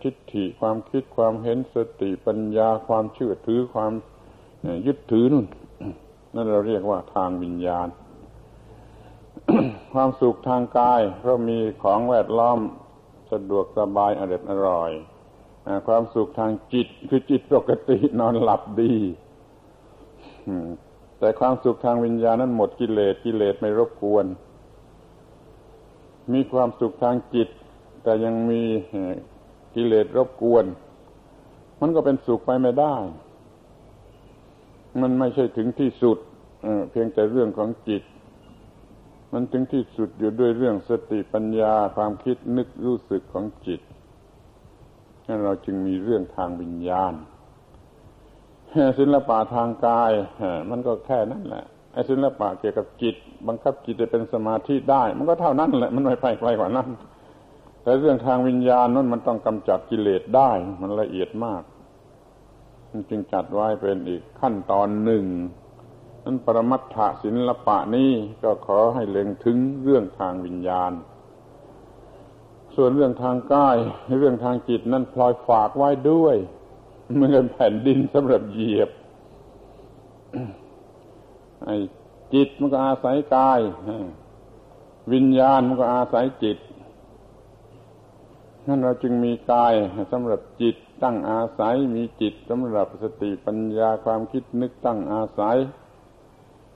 [0.04, 3.92] ทิฏฐิความคิดความเห็นสติปัญญาความเชื่อถือความ
[4.86, 5.46] ยึดถือนู่น
[6.34, 7.88] นั่นเราเรียกว่าทางวิญญาณ
[9.94, 12.60] ความสุขทางกายเพราะมีของแวดล้อม
[13.32, 14.92] สะดวกสบายอร่อยอร่อย
[15.88, 18.94] ความสุขทางจิตคือจิตปกตินอนหลับดี
[21.20, 24.26] แต่ความสุขทางวิญญาณนั้นหมดกิเลสกิเลสไม่รบกวน
[26.34, 27.50] มีความสุขทางจิต
[28.08, 28.64] แต่ยังมี
[29.76, 30.66] กิเลสรบกวน
[31.82, 32.96] มันก็เป็นสุขไปไม่ได้
[35.02, 36.18] มันไม่ใช่ถึงที่สุด
[36.92, 38.04] เพียงแต่เรื่องของจิต
[39.34, 43.82] มันถึงที่สุดอยู่ด้วยเรื่องสติปัญญาความคิดนึกรู้สึกของจิต
[45.28, 47.14] นั่นเราจึงมีเรื่องทางวิญญาณ
[49.00, 50.12] ศิลปะทางกาย
[50.70, 53.16] มันก็แค่นั้นแหละไอ้ศิลปะเกี่ยวกับจิต
[53.48, 56.90] บังคับจิตจะเป็นสมาธิได้ มันก็เท่านั้นแหละ มันไม่ไปไกลกว่านั้น
[57.88, 61.64] แต่เรื่องทางวิญญาณนั้นมันต้องกำจัดกิเลสได้ มันละเอียดมาก
[62.92, 65.24] มันจึงจัดไว้เป็นอีกขั้นตอนหนึ่ง
[66.24, 68.12] นั้นปรมัตถศิลปะนี้
[68.44, 70.92] ก็ขอให้เล็งถึงเรื่องทางวิญญาณ
[72.76, 73.78] ส่วนเรื่องทางกาย
[74.20, 76.36] เรื่องทางจิตนั้นพลอยฝากไว้ด้วย
[77.14, 78.90] เหมือนแผ่นดินสำหรับเหยียบ
[81.64, 81.76] ไอ้
[82.34, 83.60] จิตมันก็อาศัยกาย
[85.14, 86.58] วิญญาณมันก็อาศัยจิต
[88.68, 89.74] นั่นเราจึงมีกาย
[90.12, 95.58] สำหรับจิตตั้งอาศัย มีจิตสำหรับสติปัญญาความคิดนึกตั้งอาศัย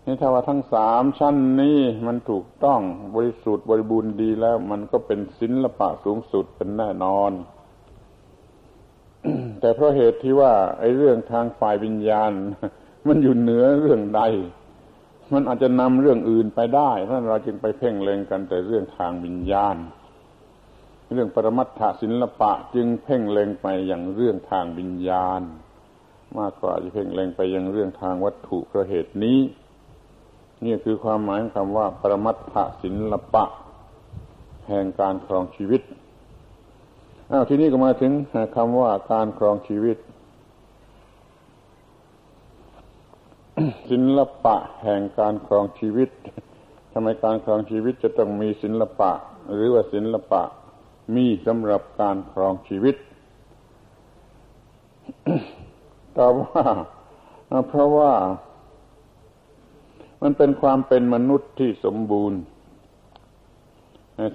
[0.06, 2.82] นี่ถ้าว่าทั้งสามชั้นนี้มันถูกต้อง
[3.16, 7.32] บริสุทธิ์บริบูรณ์ดีแล้ว มันก็เป็นศิลปะสูงสุดเป็นแน่นอน
[9.60, 12.32] แต่เพราะเหตุที่ว่าไอ้เรื่องทางฝ่ายวิญญาณ
[13.08, 14.22] มันอยู่เหนือเรื่องใด
[15.34, 19.76] มันอาจจะนำเรื่องอื่นไปได้ท่านเราจึงไปเพ่งเล็งกันแต่เรื่องทางวิญญาณ
[21.14, 25.42] เรื่องปรมัตถศิลปะจึงเพ่งเล็งไปอย่างเรื่องทางวิญญาณ
[26.38, 29.40] มากกว่าจะเพ่งเล็งไปยังเรื่องทางวัตถุเพราะเหตุนี้
[30.66, 32.54] นี่คือความหมายของคำว่า ปรมัตถ
[32.84, 33.44] ศิลปะ
[34.70, 35.82] แห่งการครองชีวิต
[37.32, 38.12] อ้าวทีนี้ก็มาถึง
[38.56, 39.98] คำว่าการครองชีวิต
[43.90, 46.10] ศิลปะแห่งการครองชีวิต
[46.94, 49.12] ทำไมการครองชีวิตจะต้องมีศิลปะ
[49.54, 50.44] หรือว่าศิลปะ
[51.16, 52.96] มีสำหรับการครองชีวิต
[56.14, 56.64] แตอบว่า
[57.68, 58.14] เพราะว่า
[60.22, 62.40] มันเป็นความเป็นมนุษย์ที่สมบูรณ์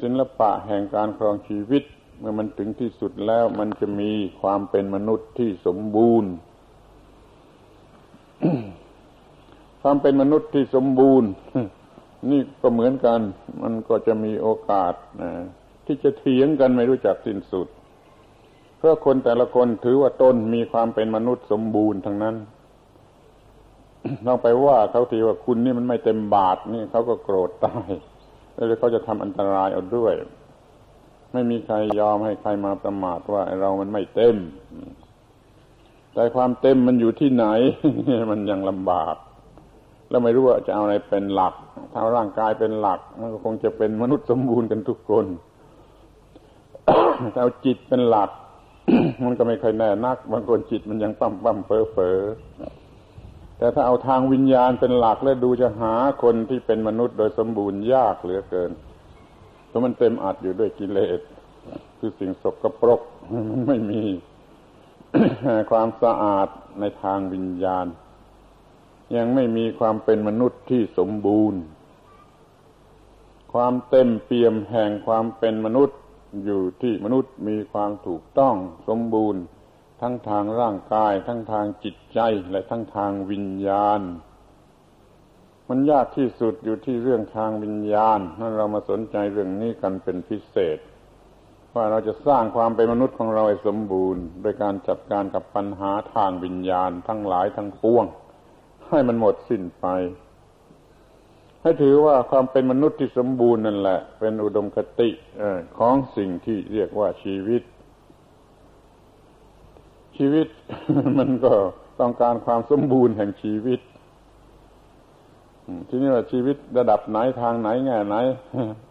[0.02, 1.82] ศิลปะแห่งการครองชีวิต
[2.18, 4.10] เมื่อมันถึงที่สุดแล้วมันจะมี
[4.40, 6.30] ความเป็นมนุษย์ที่สมบูรณ์
[9.82, 11.28] ความเป็นมนุษย์ที่สมบูรณ์
[12.30, 13.20] นี่ก็เหมือนกัน
[13.62, 14.94] มันก็จะมีโอกาส
[15.87, 17.68] ที่จะเถียงกันไม่รู้จักสิ้นสุด
[18.78, 22.37] เพราะคนแต่ละคนถือว่าตนมีความเป็นมนุษย์สมบูรณ์ทั้งนั้น
[24.26, 27.89] ต้องไปว่าเขาทีว่าคุณนี่มันไม่เต็มบาทนี่เขาก็โกรธตาย
[28.55, 30.14] แล้วเขาจะทำอันตรายเอาด้วย
[31.32, 34.37] ไม่มีใครยอมให้ใครมาประมาทว่าเรามันไม่เต็ม
[36.14, 37.47] แต่ความเต็มมันอยู่ที่ไหน
[38.30, 39.16] มันยังลำบาก
[40.11, 41.55] แล้วไม่รู้ว่าจะเอาอะไรเป็นหลัก
[41.93, 45.26] ถ้าร่างกายเป็นหลัก มันก็คงจะเป็นมนุษย์สมบูรณ์กันทุกคน
[47.40, 48.30] เอาจิตเป็นหลัก
[49.24, 52.18] มันก็ไม่เคยแน่นัก บางคนจิตมันยังปั้มปั้มเฟ้อเฟ้อ
[53.58, 58.70] แต่ถ้าเอาทางวิญญาณเป็นหลักแล้วดูจะหาคนที่เป็นมนุษย์โดยสมบูรณ์ยากเหลือเกิน
[59.68, 61.20] เพราะมันเต็มอัดอยู่ด้วยกิเลส
[61.98, 63.00] คือสิ่งสกปรก
[63.50, 64.02] มันไม่มี
[65.70, 66.48] ความสะอาด
[66.80, 67.86] ในทางวิญญาณ
[69.16, 71.60] ยังไม่มีความเป็นมนุษย์ที่สมบูรณ์
[73.52, 75.98] ความเต็มเปี่ยมแห่งความเป็นมนุษย์
[76.45, 78.57] อยู่ที่มนุษย์มีความถูกต้อง
[78.89, 79.43] สมบูรณ์
[80.01, 82.20] ทั้งทางร่างกาย ทั้งทางจิตใจ
[82.51, 84.01] และทั้งทางวิญญาณ
[85.68, 90.79] มันยากที่สุดอยู่ที่เรื่องทางวิญญาณนั่นเรามาสนใจเรื่องนี้กันเป็นพิเศษ
[91.74, 98.05] ว่าเราจะสร้างความเป็นมนุษย์ของเราให้สมบูรณ์ โดยการจัดการกับปัญหาทางวิญญาณทั้งหลายทั้งปวง
[98.89, 99.87] ให้มันหมดสิ้นไป
[101.66, 105.08] ให้ถือว่าความเป็นมนุษย์ที่สมบูรณ์นั่นแหละ เป็นอุดมคติ
[105.78, 107.62] ของสิ่งที่เรียกว่าชีวิต
[110.16, 110.48] ชีวิต
[111.18, 111.52] มันก็
[112.00, 113.80] ต้องการความสมบูรณ์แห่งชีวิต
[115.88, 118.16] ทีนี้ว่าชีวิตระดับไหนทางไหนแง่ไหน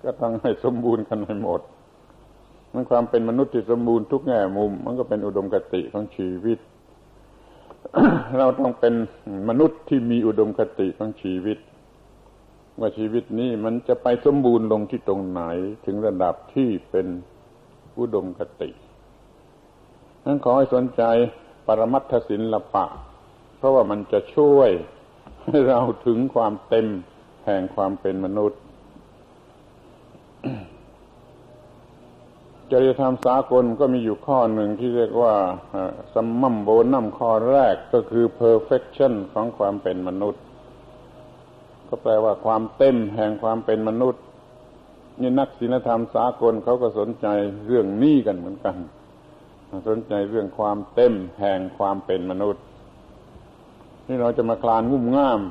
[0.04, 1.62] ก็ต้องให้สมบูรณ์กันให้หมด
[2.74, 6.60] มันความเป็นมนุษย์ที่สมบูรณ์ทุกแง่มุม มันก็เป็นอุดมคติของชีวิต
[8.38, 8.94] เราต้องเป็น
[9.50, 11.60] มนุษย์ที่มีอุดมคติของชีวิต
[12.80, 15.42] ว่าชีวิตนี้มันจะไปสมบูรณ์ลงที่ตรงไหน
[15.86, 17.08] ถึงระดับที่เป็น
[18.00, 18.70] อุดมคติ
[20.26, 21.04] นั้นขอให้สนใจ
[21.68, 22.86] ปรมัตถศิลปะ
[23.58, 24.70] เพราะว่ามันจะช่วย
[25.44, 26.88] ให้เราถึงความเต็ม
[27.46, 28.60] แห่งความเป็นมนุษย์
[32.72, 35.36] จริยธรรมสากลก็มีอยู่ข้อหนึ่งที่เรียกว่า
[36.14, 40.44] สมมัมโบนัมข้อแรกก็คือ perfection ของความเป็นมนุษย์
[41.90, 44.22] ก็แปลว่าความเต็มแห่งความเป็นมนุษย์
[45.22, 47.28] นี่นักศิลธรรมสากลเขาก็สนใจ
[47.68, 48.78] เรื่องนี้กันเหมือนกัน
[49.90, 52.64] สนใจเรื่องความเต็มแห่งความเป็นมนุษย์
[54.08, 55.42] นี่เราจะมาคลานงุ่มง่าม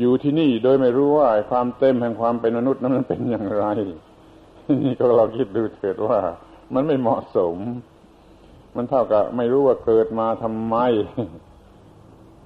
[0.00, 3.66] อยู่ที่นี่โดยไม่รู้ว่าความเต็มแห่งความเป็นมนุษย์นั้นมันเป็นอย่างไร
[4.84, 6.18] นี่ก็เราคิดดูเถิดว่า
[6.74, 7.56] มันไม่เหมาะสม
[8.76, 10.76] มันเท่ากับไม่รู้ว่าเกิดมาทำไม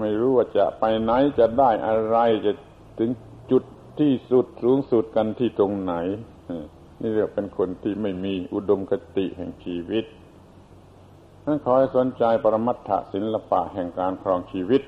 [0.00, 2.16] ไม่รู้ว่าจะไปไหนจะได้อะไร
[2.46, 2.52] จะ
[2.98, 3.10] ถึง
[3.50, 3.62] จุด
[4.00, 5.94] ที่สุดสูงสุดกันที่ตรงไหน
[7.00, 10.04] นี่เรียกเป็นคนที่ไม่มีอุดมคติแห่งชีวิต
[11.44, 14.82] นั้นขอให้สนใจปรมัตถศิลปะแห่งการครองชีวิต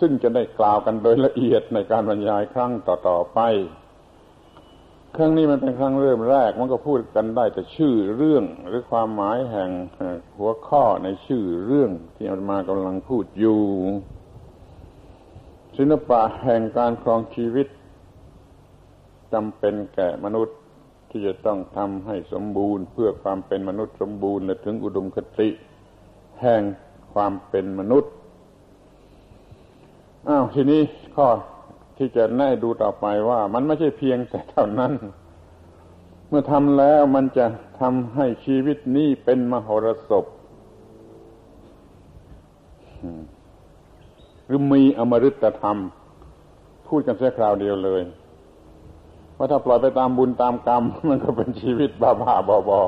[0.00, 3.40] ซึ่งจะได้กล่าวกันโดยละเอียดในการบรรยายครั้งต่อๆไป
[5.16, 9.70] ครั้งนี้มันเป็นครั้งเริ่มแรกมันก็พูดกันได้แต่ชื่อเรื่องหรือความหมายแห่ง
[10.38, 13.60] หัวข้อในชื่อเรื่องที่อามากำลังพูดอยู่
[15.80, 17.66] ศิลปะแห่งการครองชีวิต
[19.32, 20.56] จำเป็นแก่มนุษย์
[21.10, 25.48] ที่จะต้องทำให้สมบูรณ์ เพื่อความเป็นมนุษย์สมบูรณ์และถึงอุดมคติ
[26.42, 26.62] แห่ง
[27.12, 28.12] ความเป็นมนุษย์
[30.28, 30.82] อ้าวทีนี้
[31.14, 31.26] ข้อ
[31.98, 34.92] ที่จะแน่ดูต่อไปว่ามันไม่ใช่เพียงแต่เท่านั้น
[36.28, 37.46] เมื่อทำแล้วมันจะ
[37.80, 40.24] ทำให้ชีวิตนี้เป็นมหรสพ
[44.48, 45.78] หรือมีอมฤตธรรม
[46.86, 48.02] พูดกันแค่คราวเดียวเลย
[49.36, 52.82] ว่าถ้าปล่อยไปตามบุญตามกรรม มันก็เป็นชีวิตบ้าบ้าบอบอ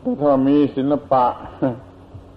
[0.00, 1.24] แต่ถ้ามีศิลปะ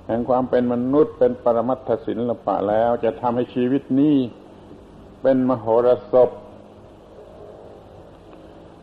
[0.08, 4.16] แห่งความเป็นมนุษย์เป็นปรมัตถศิลปะแล้ว จะทำให้ชีวิตนี้
[5.22, 6.30] เป็นมโหรสพ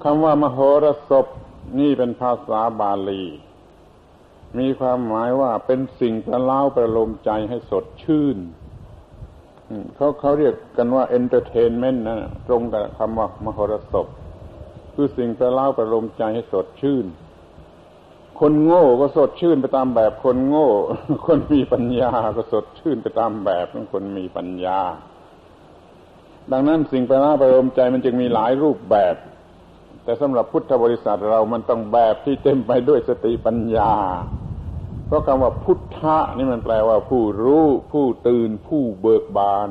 [0.02, 1.26] คำว่ามโหรสพ
[1.78, 3.24] นี่เป็นภาษาบาลี
[4.58, 8.38] มีความหมายว่าเป็นสิ่งประเล้าประโลมใจให้สดชื่น
[9.96, 14.06] เขาเขาเรียกกันว่า entertainment นต์นะตรงกับคำว่ามหรสพ
[14.94, 17.06] คือสิ่งประเล้าประโลมใจให้สดชื่น
[18.40, 20.68] คนโง่ก็สดชื่นไปตามแบบคนโง่
[21.26, 24.80] คนมีปัญญาก็สดชื่นไปตามแบบของคนมีปัญญา
[26.52, 29.14] ดังนั้นสิ่งประเล้าประโลมใจมันจึงมีหลายรูปแบบ
[30.04, 33.92] แต่สำหรับพุทธบริษัทเรามันต้องแบบที่เต็มไปด้วยสติปัญญา
[35.08, 39.70] เพราะคำว่าพุทธะนี่มันแปลว่าผู้รู้ ผู้ตื่น ผู้เบิกบาน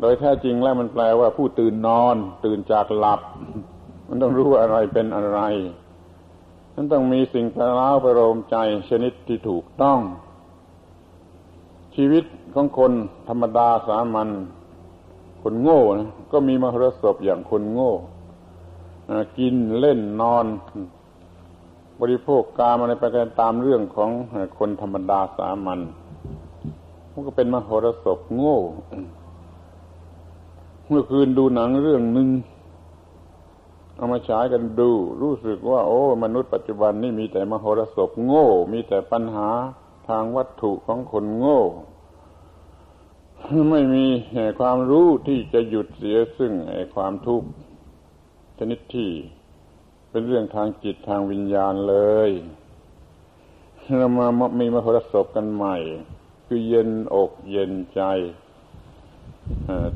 [0.00, 3.20] โดยแท้จริงแล้วมันแปลว่าผู้ตื่นนอน ตื่นจากหลับ
[4.08, 5.40] มันต้องรู้อะไรเป็นอะไร
[6.74, 8.56] มันต้องมีสิ่งประเล้าประโลมใจ
[8.90, 9.98] ชนิดที่ถูกต้อง
[11.94, 12.92] ชีวิตของคน
[13.28, 14.28] ธรรมดาสามัญ
[15.42, 17.92] คนโง่นะก็มีมหรสพอย่างคนโง่
[19.38, 20.46] กินเล่นนอน
[22.00, 23.04] บริโภคกามอะไรไป
[23.40, 24.10] ตามเรื่องของ
[24.58, 25.80] คนธรรมดาสามัญ
[27.12, 28.58] มันก็เป็นมโหรสพโง่
[30.88, 32.28] เมื่อคืนดูหนังเรื่องหนึ่ง
[33.96, 34.90] เอามาฉายกันดู
[35.22, 39.48] รู้สึกว่า โอ้ มนุษย์ปัจจุบันนี่มีแต่มโหรสพโง่ มีแต่ปัญหา
[40.08, 41.60] ทางวัตถุของคนโง่
[43.70, 44.06] ไม่มี
[44.58, 46.52] ความรู้ที่จะหยุดเสียซึ่ง
[46.94, 47.48] ความทุกข์
[48.58, 49.10] ชนิดที่
[50.14, 51.96] เป็นเรื่องทางจิตทางวิญญาณเล
[52.28, 52.30] ย
[53.98, 54.26] เรามา
[54.60, 55.76] มีมาพรสบกันใหม่
[56.46, 58.02] คือเย็นอกเย็นใจ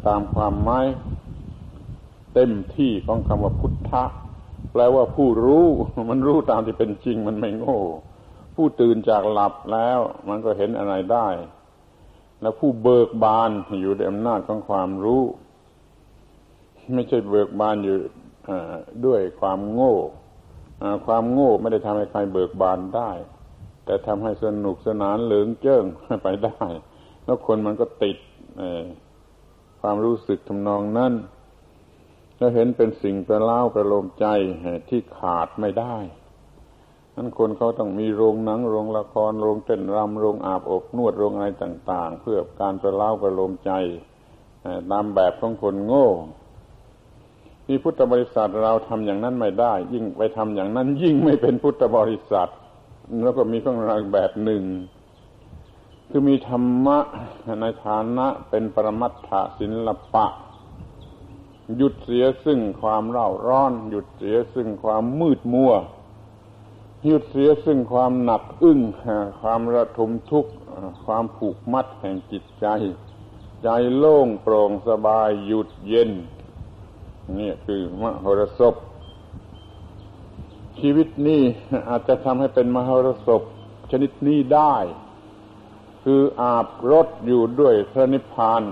[0.07, 0.87] ตามความหมาย
[2.35, 4.05] เต็มที่ของคำว่าพุทธะ
[4.73, 5.67] แปลว่าผู้รู้
[6.11, 7.81] มันรู้ตามที่เป็นจริงมันไม่โง่
[8.55, 9.99] ผู้ตื่นจากหลับแล้ว
[10.29, 11.29] มันก็เห็นอะไรได้
[12.41, 13.51] แล้วผู้เบิกบาน
[13.81, 15.23] อยู่ในอำนาจของความรู้
[16.95, 17.97] ไม่ใช่เบิกบานอยู่
[19.07, 19.97] ด้วยความโง่
[21.07, 23.11] ความโง่ไม่ได้ทำให้ใครเบิกบานได้
[23.85, 25.85] แต่ทำให้สนุกสนานเหลืองเจิ้ง
[26.23, 26.65] ไปได้
[27.25, 28.17] แล้วคนมันก็ติด
[29.81, 31.13] ความรู้สึกทำนองนั้น
[32.39, 34.27] แล้วเห็นเป็นสิ่งประเล่าประโลมใจ
[34.89, 35.97] ที่ขาดไม่ได้
[37.15, 43.73] นั้นคนเขาต้องมีโรงหนัง โรงละคร โรงเต้นรำ โรงอาบอบนวด โรงอะไรต่าง ๆ เพื่อการประเล่าประโลมใจ
[44.91, 46.09] ตามแบบของคนโง่
[47.67, 52.51] ที่พุทธบริษัทเราทำอย่างนั้นไม่ได้ ยิ่งไปทำอย่างนั้น ยิ่งไม่เป็นพุทธบริษัท
[53.25, 54.63] แล้วก็มีของรางแบบหนึ่ง
[56.11, 56.99] คือมีธรรมะ
[57.61, 60.27] ในฐานะเป็นปรมัตถศิลปะ
[61.77, 65.73] หยุดเสียซึ่งความเร่าร้อน หยุดเสียซึ่งความมืดมัว
[67.07, 68.81] หยุดเสียซึ่งความหนักอึ้ง
[69.41, 70.53] ความระทมทุกข์
[71.07, 72.67] ความผูกมัดแห่งจิตใจ
[73.63, 76.11] ใจโล่งโปร่งสบายหยุดเย็น
[77.39, 78.75] นี่คือมหรสพ
[80.81, 81.43] ชีวิตนี้
[81.89, 83.43] อาจจะทำให้เป็นมหรสพ
[83.91, 84.75] ชนิดนี้ได้
[86.05, 88.63] คืออาบรถอยู่ด้วยพระนิพพาน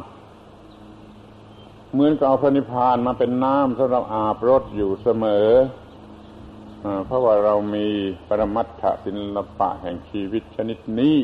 [1.93, 5.49] เหมือนกับเอาพระนิพพานมาเป็นน้ำสำหรับอาบรถอยู่เสมอ
[7.07, 7.87] เพราะว่าเรามี
[8.29, 11.17] ปรมัตถศิลปะแห่งชีวิตชนิดนี้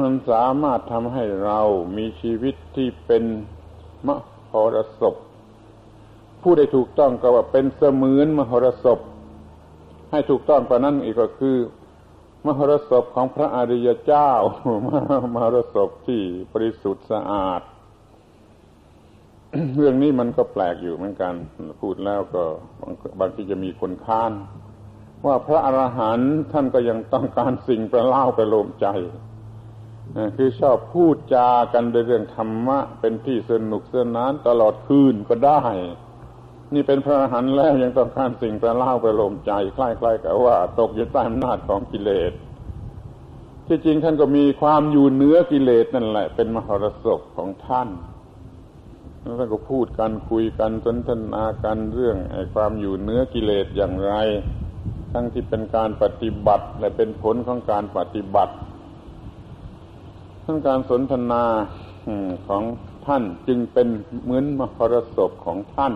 [0.00, 1.60] มันสามารถทำให้เรา
[1.96, 3.24] มีชีวิตที่เป็น
[4.06, 4.08] ม
[4.50, 5.14] หรสพ
[6.42, 8.98] พูดได้ถูกต้องก็ว่าเป็นเสมือนมหรสพ
[10.10, 11.56] ให้ถูกต้องกว่านั้นอีกก็คือ
[12.46, 14.30] มหรสพของพระอริยเจ้า
[15.34, 16.20] มหรสพที่
[16.52, 17.62] บริสุทธิ์สะอาด
[19.76, 21.34] เรื่องนี้มันก็แปลกอยู่เหมือนกัน
[21.82, 22.44] พูดแล้วก็
[23.20, 24.32] บางทีจะมีคนค้าน
[25.26, 28.86] ว่าพระอรหันต์ท่านก็ยังต้องการสิ่งประเล่าประโลมใจ
[30.36, 35.62] คือชอบพูดจากันโดยเรื่องธรรมะ เป็นที่สนุกสนานตลอดคืนก็ได้
[36.74, 42.32] นี่เป็นพระอรหันต์แล้วยังต้องการสิ่งประเล่าประโลมใจคล้ายๆกับว่า ตกอยู่ใต้อำนาจของกิเลส
[43.66, 47.88] ที่จริงท่านก็มีความอยู่เนื้อกิเลสนั่นแหละ เป็นมหรสพของท่าน
[49.22, 54.14] แล้วท่านก็พูดกันคุยกันสนทนากันเรื่องไอ้ความอยู่เนื้อกิเลสอย่างไร
[55.12, 58.54] ทั้งที่เป็นการปฏิบัติ และเป็นผลของการปฏิบัติ
[60.44, 61.44] ทั้งการสนทนา
[62.48, 62.62] ของ
[63.06, 63.88] ท่านจึงเป็น
[64.24, 65.94] เหมือนมหรสพของท่าน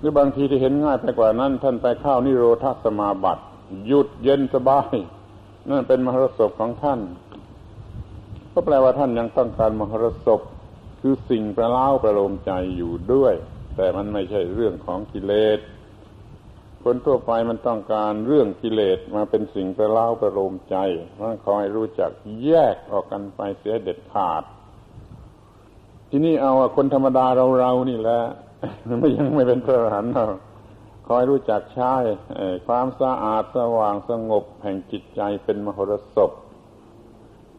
[0.00, 3.44] หรือบางทีที่เห็นง่ายไปกว่านั้น ท่านไปเข้านิโรธาสมาบัติ
[3.86, 4.94] หยุดเย็นสบาย
[5.68, 7.00] นั่นเป็นมหรสพของท่าน
[8.52, 10.40] ก็แปลว่าท่านยังต้องการมหรสพ
[11.00, 13.34] คือสิ่งประเล้าประโลมใจอยู่ด้วย
[13.76, 15.60] แต่มันไม่ใช่เรื่องของกิเลส
[16.84, 20.76] คนทั่วไปมันต้องการเรื่องกิเลสมาเป็นสิ่งประเล้าประโลมใจ
[21.18, 22.10] มันคอยรู้จัก
[22.44, 24.42] แยกออกกันไปเสียเด็ดขาด
[26.10, 28.20] ทีนี้เอาคนธรรมดาเราเรานี่แหละ
[29.00, 30.24] ไม่ยังไม่เป็นพระอรหันต์เรา
[31.06, 31.94] คอยรู้จักใช้
[32.66, 36.30] ความสะอาดสว่างสงบแห่งจิตใจเป็นมหรสพ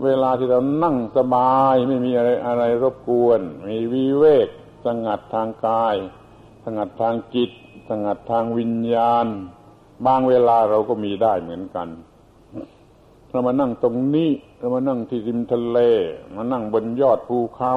[0.03, 4.47] เวลาที่เรานั่งสบายไม่มีอะไรอะไรรบกวน มีวิเวก
[4.85, 5.95] สงัดทางกาย
[6.65, 7.51] สงัดทางจิต
[7.89, 9.27] สงัดทางวิญญาณ
[10.05, 11.87] บางเวลาเราก็มีได้เหมือนกัน
[13.29, 15.79] เรามานั่งตรงนี้เรามานั่งที่ริมทะเล
[16.35, 17.75] มานั่งบนยอดภูเขา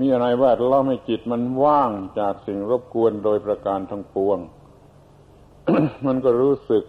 [0.00, 4.38] มีอะไรแวดล้อมให้จิตมันว่างจากสิ่งรบกวนโดยประการทั้งปวง
[6.06, 6.84] มันก็รู้สึก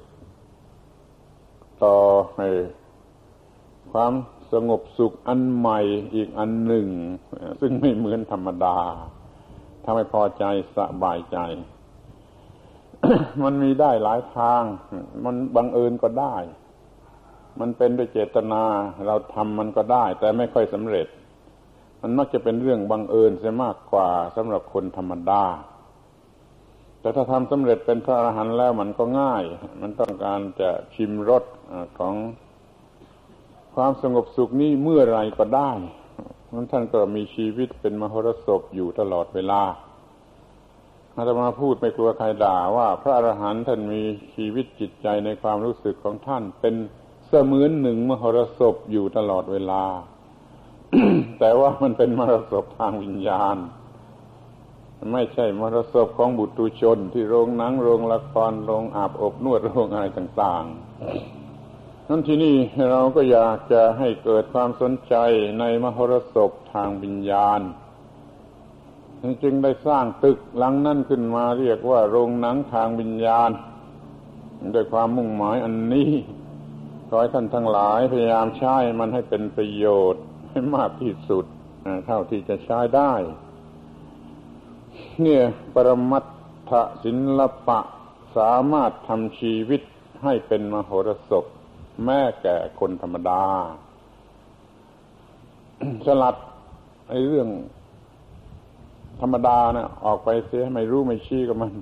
[1.84, 1.98] ต่อ
[2.38, 2.48] ให้
[3.92, 4.14] ความ
[4.54, 5.80] สงบสุขอันใหม่
[6.16, 6.88] อีกอันหนึ่ง
[7.62, 8.78] ซึ่งไม่เหมือนธรรมดา
[9.84, 10.44] ทำให้พอใจ
[10.78, 11.38] สบายใจ
[13.44, 14.64] มันมีได้หลายทาง
[15.26, 16.36] มันบังเอิญก็ได้
[17.60, 18.64] มันเป็นด้วยเจตนา
[19.08, 21.08] เราทำมันก็ได้ แต่ไม่ค่อยสำเร็จ
[22.08, 25.44] มันมักจะเป็นเรื่องบังเอิญเสียมากกว่าสำหรับคนธรรมดา
[27.00, 29.44] แต่ถ้าทำสำเร็จเป็นพระอรหันต์แล้วมันก็ง่าย
[29.82, 31.44] มันต้องการจะชิมรส
[32.00, 32.16] ของ
[33.76, 35.72] ความสงบสุขนี้เมื่อไรก็ได้
[36.54, 39.62] นั้นท่านก็มีชีวิตเป็นมหรสพอยู่ตลอดเวลา
[41.16, 44.02] อาตมาพูดไม่กลัวใครด่าว่าพระอรหันต์ท่านมี
[44.36, 46.76] ชีวิตจิตใจในความรู้สึกของท่านเป็น
[47.28, 49.84] เสมือนหนึ่งมหรสพอยู่ตลอดเวลา
[51.40, 53.58] แต่ว่ามันเป็นมรสพทางวิญญาณ
[55.14, 60.64] ไม่ใช่มรสพของบุตรชนที่โรงหนังโรงละครโรงอาบอบนวดโรงอะไรต่าง
[61.36, 62.58] ๆ นั้นที่นี่
[62.90, 65.16] เราก็อยากจะให้เกิดความสนใจ
[65.60, 67.62] ในมหรสพทางวิญญาณ
[69.44, 73.50] จึงได้สร้างตึกหลังนั่นขึ้นมาเรียกว่าโรงหนังทางวิญญาณ
[74.74, 76.12] ด้วยความมุ่งหมายอันนี้
[77.08, 80.24] ขอให้ท่านทั้งหลายพยายามใช้มันให้เป็นประโยชน์
[80.56, 81.46] ให้มากที่สุด
[82.06, 83.14] เท่าที่จะใช้ได้
[85.22, 85.44] เนี่ย
[85.74, 86.26] ปรมัต
[86.70, 86.72] ถ
[87.04, 87.80] ศิลปะ
[88.38, 89.82] สามารถทำชีวิต
[90.24, 91.46] ให้เป็นมโหรสพ
[92.06, 93.44] แม้แก่คนธรรมดา
[96.06, 96.36] สลัด
[97.10, 97.50] ไอ้เรื่อง
[99.22, 101.74] ธรรมดานะ่ะออกไปเสียไม่รู้ไม่ชี้กับมัน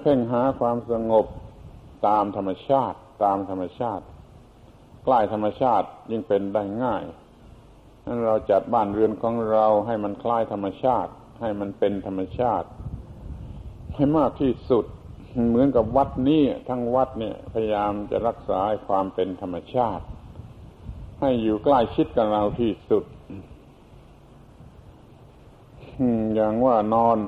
[0.00, 1.26] เพ่งหาความสงบ
[2.06, 4.04] ตามธรรมชาติ ตามธรรมชาติ
[5.04, 7.04] ใกล้ธรรมชาติยิ่งเป็นได้ง่าย
[8.06, 12.68] นั้นเราจัดบ้านเรือนของเราให้มันคล้ายธรรมชาติ ให้มันเป็นธรรมชาติ
[13.94, 14.84] ให้มากที่สุด
[15.48, 20.04] เหมือนกับวัดนี้ทั้งวัดเนี่ยพยายามจะรักษาความเป็นธรรมชาติ
[21.20, 23.04] ให้อยู่ใกล้ชิดกับเราที่สุด
[26.34, 27.18] อย่างว่านอน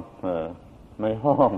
[1.03, 1.51] ในห้อง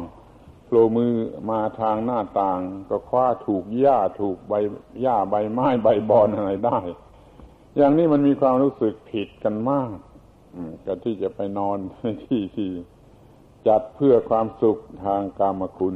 [0.64, 1.14] โผล่มือ
[1.50, 4.54] มาทางหน้าต่าง ก็คว้าถูกหญ้าถูกใบ
[5.00, 6.78] หญ้าใบไม้ใบบอนอะไรได้
[7.76, 9.96] อย่างนี้มันมีความรู้สึกผิดกันมาก
[10.86, 12.70] กับที่จะไปนอนในที่ที่
[13.66, 15.94] จัดเพื่อความสุขทางกามคุณ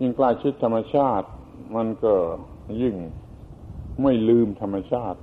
[0.00, 1.28] ยิ่งใกล้ชิดธรรมชาติ
[1.76, 2.14] มันก็
[2.82, 2.96] ยิ่ง
[4.02, 5.20] ไม่ลืมธรรมชาติ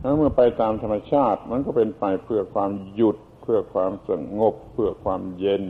[0.00, 5.64] แล้วเมื่อไปตามธรรมชาติ มันก็เป็นไปเพื่อความหยุดเพื่อความสงบ เพื่อความเย็น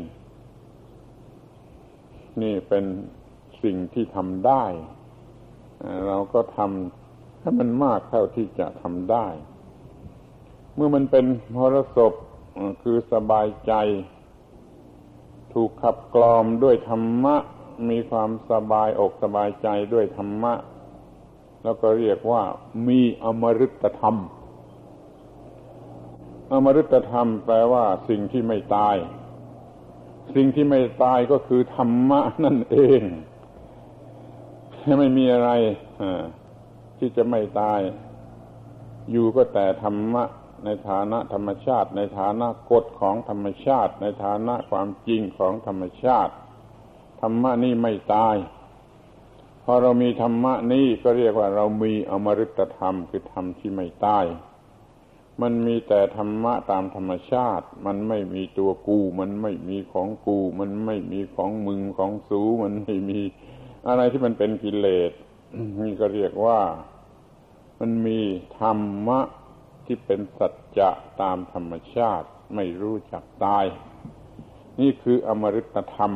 [2.42, 2.84] นี่เป็น
[3.62, 4.64] สิ่งที่ทำได้
[6.06, 9.26] เราก็ทำให้มันมากเท่าที่จะทำได้
[10.74, 11.24] เมื่อมันเป็น
[11.54, 12.12] มรสพ
[12.82, 13.72] คือสบายใจ
[15.52, 17.36] ถูกขับกล่อมด้วยธรรมะ
[17.90, 20.54] มีความสบายอกสบายใจด้วยธรรมะ
[21.64, 22.42] แล้วก็เรียกว่า
[22.88, 24.16] มีอมฤตธรรม
[26.52, 28.96] อมฤตธรรมแปลว่าสิ่งที่ไม่ตาย
[30.34, 33.02] สิ่งที่ไม่ตายก็คือธรรมะนั่นเอง
[34.98, 35.50] ไม่มีอะไร
[36.98, 37.80] ที่จะไม่ตาย
[39.10, 40.24] อยู่ก็แต่ธรรมะ
[40.64, 46.32] ในฐานะธรรมชาติ ในฐานะกฎของธรรมชาติ ในฐานะความจริงของธรรมชาติ
[47.20, 48.36] ธรรมะนี่ไม่ตาย
[49.64, 54.24] พอเรามีธรรมะนี่ก็เรียกว่าเรามีอมฤตธรรมคือธรรมที่ไม่ตาย
[55.42, 63.20] มันมีแต่ธรรมะตามธรรมชาติ มันไม่มีตัวกู มันไม่มีของกู มันไม่มีของมึงของสู มันไม่มี
[63.88, 65.12] อะไรที่มันเป็นกิเลส
[65.82, 66.60] นี่ก็เรียกว่า
[67.80, 68.20] มันมี
[68.60, 69.20] ธรรมะ
[69.86, 73.64] ที่เป็นสัจจะตามธรรมชาติไม่รู้จักตาย
[74.80, 76.12] นี่คืออมฤตธรรม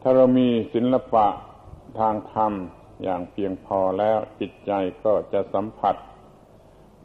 [0.00, 1.26] ถ้าเรามีศิลปะ
[1.98, 2.52] ทางธรรม
[3.02, 4.72] อย่างเพียงพอแล้วจิตใจ
[5.04, 5.96] ก็จะสัมผัส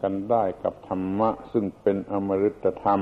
[0.01, 3.01] กันได้กับธรรมะ ซึ่งเป็นอมฤตธรรม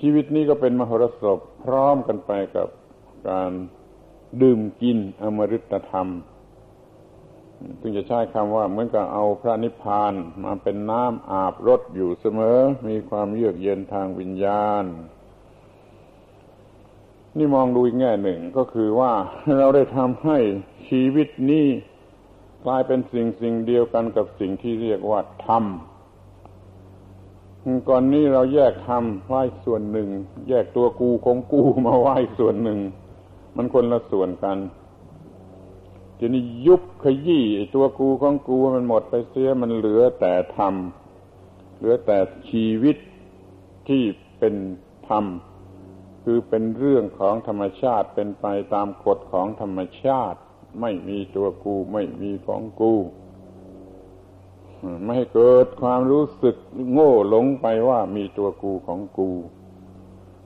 [0.00, 2.68] ชีวิตนี้ก็เป็นมหรสพพร้อมกันไปกับ
[3.28, 3.52] การ
[4.40, 6.08] ดื่มกินอมฤตธรรม
[7.80, 10.12] จึงจะใช้คำว่าเหมือนกับเอาพระนิพพาน
[10.44, 12.58] มาเป็นน้ำอาบรถอยู่เสมอ
[12.88, 14.84] มีความเยือกเย็นทางวิญญาณ
[17.36, 19.12] นี่มองดูอีกแง่หนึ่งก็คือว่า
[19.58, 20.38] เราได้ทำให้
[20.88, 21.66] ชีวิตนี้
[22.64, 25.64] กลายเป็นสิ่งสิ่งเดียวกันกับสิ่งที่เรียกว่าธรรม
[27.88, 30.08] ก่อนนี้เราแยกธรรมไว้ส่วนหนึ่ง
[30.48, 32.80] แยกตัวกูของกูมาไว้ส่วนหนึ่ง
[33.56, 34.58] มันคนละส่วนกัน
[36.18, 37.44] ทีนี้ยุบขยี้
[37.74, 40.74] ตัวกูของกูมันหมดไปเสียมันเหลือแต่ธรรม
[41.78, 42.18] เหลือแต่
[42.50, 42.96] ชีวิต
[43.88, 44.02] ที่
[44.38, 44.54] เป็น
[45.08, 45.24] ธรรม
[46.24, 50.38] คือเป็นเรื่องของธรรมชาติเป็นไปตามกฎของธรรมชาติ
[50.80, 52.94] ไม่มีตัวกูไม่มีของกู
[55.02, 56.56] ไม่ให้เกิดความรู้สึก
[56.92, 59.30] โง่หลงไปว่ามีตัวกูของกู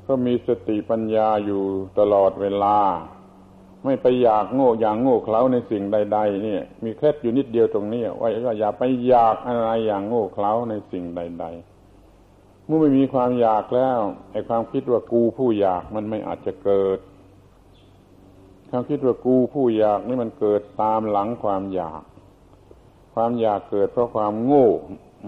[0.06, 1.62] ก็มีสติปัญญาอยู่
[1.98, 2.78] ตลอดเวลา
[3.84, 11.44] ไม่ไปอยากโง่อย่างโง่เขลาในสิ่งใด ๆ เนี่ย มีเคล็ดอยู่นิดเดียวตรงนี้ว่าอย่าไปอยากอะไรอย่างโง่เขลาในสิ่งใด
[12.06, 14.00] ๆ เมื่อไม่มีความอยากแล้ว
[14.32, 16.98] ไอ้ความคิดว่ากูผู้อยากมันไม่อาจจะเกิด
[18.70, 22.02] ความคิดว่ากูผู้อยากนี่มันเกิดตามหลังความอยาก
[23.14, 24.70] ความอยากเกิดเพราะความโง่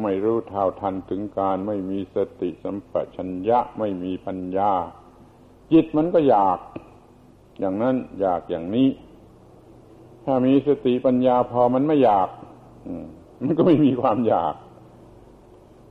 [0.02, 4.72] ไม่รู้เท่าทันถึงการไม่มีสติสัมปชัญญะไม่มีปัญญา
[5.72, 6.58] จิตมันก็อยาก
[7.60, 8.88] อย่างนั้นอยากอย่างนี้
[10.24, 12.28] ถ้ามีสติปัญญาพอมันไม่อยาก
[13.42, 14.54] มันก็ไม่มีความอยาก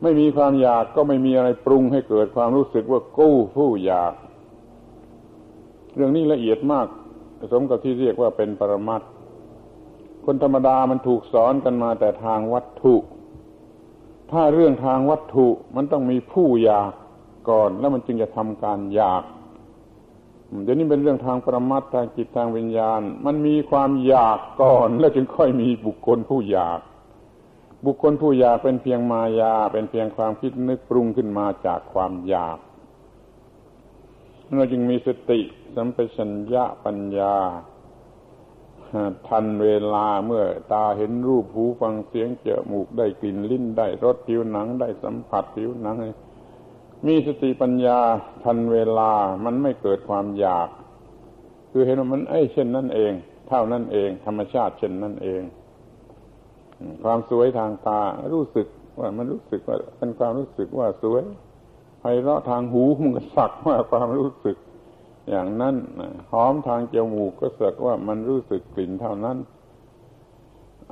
[0.04, 4.14] ไม่มีความอยากก็ไม่มีอะไรปรุงให้เกิดความรู้สึกว่ากู้ผู้อยาก
[5.96, 6.88] เรื่องนี้ละเอียดมาก
[7.52, 9.02] สมกับที่เรียกว่าเป็นปรมัต
[10.26, 12.96] คนธรรมดามันถูกสอนกันมาแต่ทางวัตถุ
[14.32, 16.92] ถ้าเรื่องทางวัตถุมันต้องมีผู้อยาก
[17.50, 19.24] ก่อน แล้วมันจึงจะทำการอยาก
[20.64, 26.80] เดี๋ยวนี้เป็นเรื่องทางประมัดทางจิตทางวิญญาณ มันมีความอยากก่อน แล้วจึงค่อยมีบุคคลผู้อยาก
[27.86, 32.58] บุคคลผู้อยากเป็นเพียงมายา เป็นเพียงความคิดนึกปรุงขึ้นมาจากความอยาก
[34.56, 35.40] เราจึงมีสติ
[35.76, 37.36] สัมปชัญญะปัญญา
[39.28, 45.96] ทันเวลาเมื่อตาเห็นรูปหูฟังเสียงเจอมูกได้กลิ่นลิ้นได้รสผิวหนังได้สัมผัสผิวหนัง
[47.08, 48.00] มีสติปัญญา
[48.44, 49.12] ทันเวลา
[49.46, 50.70] มันไม่เกิดความอยาก
[51.72, 53.14] คือเห็นว่ามันไอ้เช่นนั่นเอง
[53.48, 55.42] เท่านั้นเอง ธรรมชาติเช่นนั่นเอง
[57.04, 58.02] ความสวยทางตา
[58.34, 58.68] รู้สึก
[59.00, 61.24] ว่ามันรู้สึกว่าเป็นความรู้สึกว่าสวย
[62.00, 64.58] ไพเราะทางหูมันก็สักว่าความรู้สึก
[65.30, 65.76] อย่างนั้น
[66.32, 69.38] หอมทางจมูกก็สักว่ามันรู้สึกกลิ่นเท่านั้น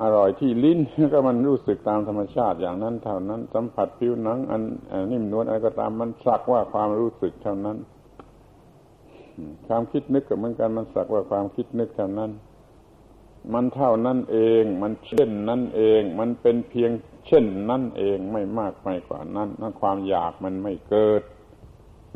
[0.02, 0.78] อร่อยที่ลิ้น
[1.12, 4.62] ก็มันรู้สึกตามธรรมชาติอย่างนั้นเท่านั้น สัมผัสผิวหนัง อัน
[5.10, 7.76] นิ่มนวลอะไรก็ตามมันสักว่าความรู้สึกเท่านั้น
[9.66, 12.30] ความคิดนึกกับเหมือนกันมันสักว่าความคิดนึกเท่านั้น
[13.54, 16.90] มันเท่านั้นเอง มันเช่นนั้นเอง มันเป็นเพียง
[17.26, 21.22] เช่นนั้นเองไม่มากไม่กว่านั้นนั่นความอยากมันไม่เกิด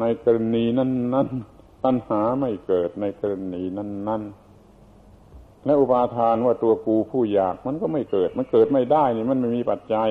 [0.00, 1.28] ในกรณีนั้นนั้น
[1.84, 4.22] ปัญหาไม่เกิดในกรณีนั้นนั้น
[5.64, 10.08] และอุปาทานว่าตัวกูผู้อยากมันก็ไม่เกิด มันเกิดไม่ได้นี่มันไม่มีปัจจัย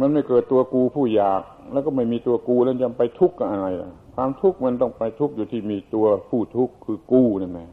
[0.00, 1.42] มันไม่เกิดตัวกูผู้อยาก
[1.72, 7.70] แล้วก็ไม่มีตัวกูแล้วจะไปทุกข์กับอะไรล่ะความทุกข์มันต้องไปทุกข์อยู่ที่มีตัวผู้ทุกข์คือกูนั่นแหละ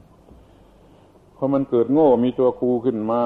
[1.37, 3.21] พอมันเกิดโง่มีตัวกูขึ้นมา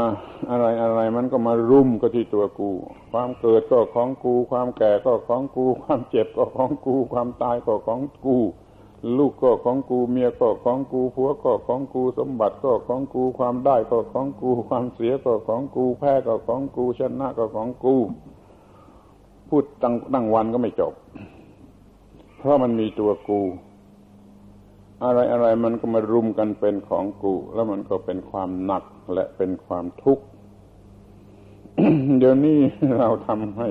[0.50, 2.72] อะไรอะไรมันก็มารุมก็ที่ตัวกู
[3.12, 8.38] ความเกิดก็ของกู ความแก่ก็ของกู ความเจ็บก็ของกู ความตายก็ของกู
[9.18, 17.96] ลูกก็ของกูเมียก็ของกูผัวก็ของกูสมบัติก็ของกูความได้ก็ของกู ความเสียก็ของกูแพ้ก็ของกูชนะก็ของกู
[19.50, 20.94] พูดตั้งตั้งวันก็ไม่จบ
[22.38, 23.42] เพราะมันมีตัวกู
[25.04, 28.84] อะไรอะไรมันก็มารุมกันเป็นของกู แล้วมันก็เป็นความหนัก
[29.14, 30.24] และเป็นความทุกข์
[32.18, 32.60] เดี๋ยวนี้
[32.98, 33.70] เราทำให้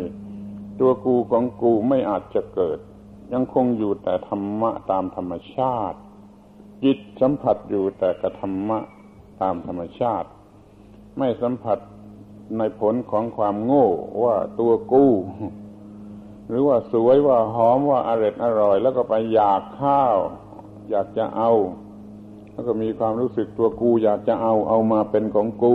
[0.81, 2.79] ตัวกูของกูไม่อาจจะเกิด
[3.33, 5.99] ยังคงอยู่แต่ธรรมะตามธรรมชาติ
[6.85, 8.79] จิตสัมผัสอยู่แต่กธรรมะ
[9.43, 10.29] ตามธรรมชาติ
[11.19, 11.79] ไม่สัมผัส
[12.59, 13.89] ในผลของความโง่
[14.23, 15.13] ว่าตัวกู้
[16.49, 20.17] หรือว่าสวยว่าหอมว่าอร่อยอร่อย แล้วก็ไปอยากข้าว
[20.91, 21.53] อยากจะเอา
[22.53, 25.75] แล้วก็มีความรู้สึกตัวกู อยากจะเอาเอามาเป็นของกู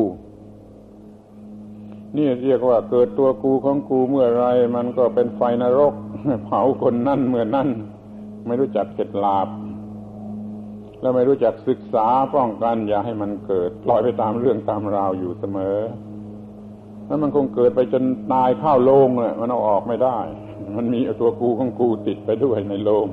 [2.18, 4.46] นี่เรียกว่าเกิดตัวกูของกูเมื่อไร
[4.76, 5.94] มันก็เป็นไฟนรก
[6.46, 7.70] เผาคนนั่นเมื่อนั่น
[8.46, 9.48] ไม่รู้จักเข็ดลาบ
[11.02, 15.78] แล้วไม่รู้จักศึกษาป้องกันอย่าให้มันเกิดปล่อยไปตามเรื่องตามราวอยู่เสมอ
[17.08, 18.04] แล้วมันคงเกิดไปจน
[18.34, 20.18] ตายเข้าโลงเลยมันเอาออกไม่ได้
[20.78, 23.08] มันมีตัวกูของกูติดไปด้วยในโลง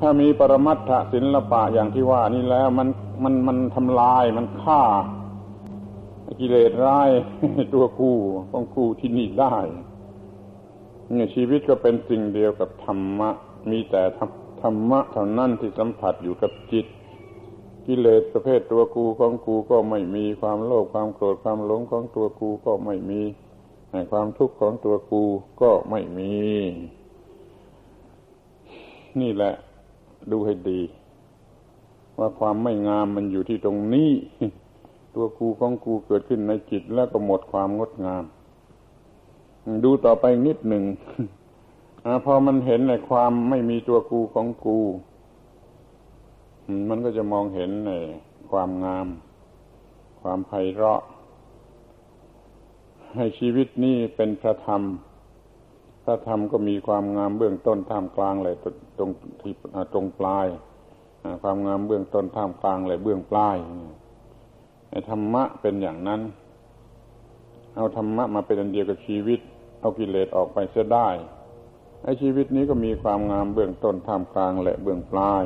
[0.00, 2.88] ถ้ามีปรมัตถศิลปะอย่างที่ว่านี่แล้ว มัน
[3.24, 4.82] มันมันทำลายมันฆ่า
[6.40, 7.10] กิเลสร้าย
[7.74, 8.12] ตัวกู
[8.50, 9.56] ของกูที่นี่ได้
[11.14, 13.30] เนี่ยชีวิตก็เป็นสิ่งเดียวกับธรรมะ
[13.70, 14.02] มีแต่
[14.62, 16.86] ธรรมะเท่านั้นที่สัมผัสอยู่กับจิต
[17.86, 23.22] กิเลสประเภทตัวกูของกูก็ไม่มีความโลภความโกรธความหลงของตัวกูก็ไม่มี
[24.12, 25.24] ความทุกข์ของตัวกู
[25.62, 26.32] ก็ไม่มี
[29.20, 29.54] นี่แหละ
[30.30, 30.80] ดูให้ดี
[32.18, 34.10] ว่าความไม่งามมันอยู่ที่ตรงนี้
[35.14, 38.24] ตัวกูของกูเกิดขึ้นในจิตแล้วก็หมดความงดงาม
[39.84, 40.84] ดูต่อไปนิดหนึ่ง
[42.04, 44.78] อพอมันเห็นในความไม่มีตัวกูของกู
[46.88, 47.92] มันก็จะมองเห็นใน
[48.50, 49.06] ความงาม
[50.22, 51.00] ความไพเราะ
[53.16, 54.82] ให้ชีวิตนี้เป็นพระธรรม
[56.04, 58.54] พระธรรมก็มีความงามเบื้องต้นท่ามกลางเลย
[58.98, 59.10] ตรง
[59.40, 59.52] ที่
[59.92, 60.46] ตรงปลาย
[61.42, 63.56] ความงามเบื้องต้นท่ามกลางเลยเบื้องปลาย
[65.10, 66.20] ธรรมะเป็นอย่างนั้น
[67.76, 69.40] เอาธรรมะมาเป็นอันเดียวกับชีวิต
[69.80, 71.08] เอากิเลสออกไปเสียได้
[72.02, 75.44] ไอ้ชีวิตนี้ก็มีความงามเบื้องต้นท่ามกลางและเบื้องปลาย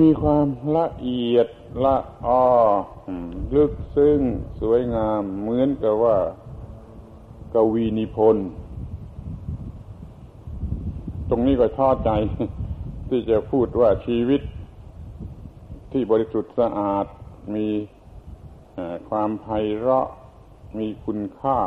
[0.00, 0.46] มีความ
[0.76, 1.46] ละเอียด
[1.84, 1.96] ละ
[2.26, 2.44] อ้อ
[3.54, 4.20] ลึกซึ้ง
[4.60, 6.16] สวยงามเหมือนกับว่า
[7.54, 8.48] กวีนิพนธ์
[11.30, 12.10] ตรงนี้ก็ท้อใจ
[13.08, 14.42] ที่จะพูดว่าชีวิต
[15.92, 17.06] ที่บริสุทธิ์สะอาด
[17.54, 17.68] มี
[19.08, 19.46] ความไพ
[19.78, 20.08] เราะ
[20.78, 21.58] มีคุณค่า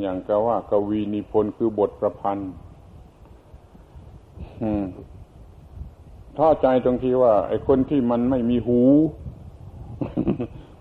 [0.00, 2.52] อย่างกับว่ากวีนิพนธ์คือบทประพันธ์
[6.36, 8.80] ท้อใจตรงที่ว่า ไอ้คนที่มันไม่มีหู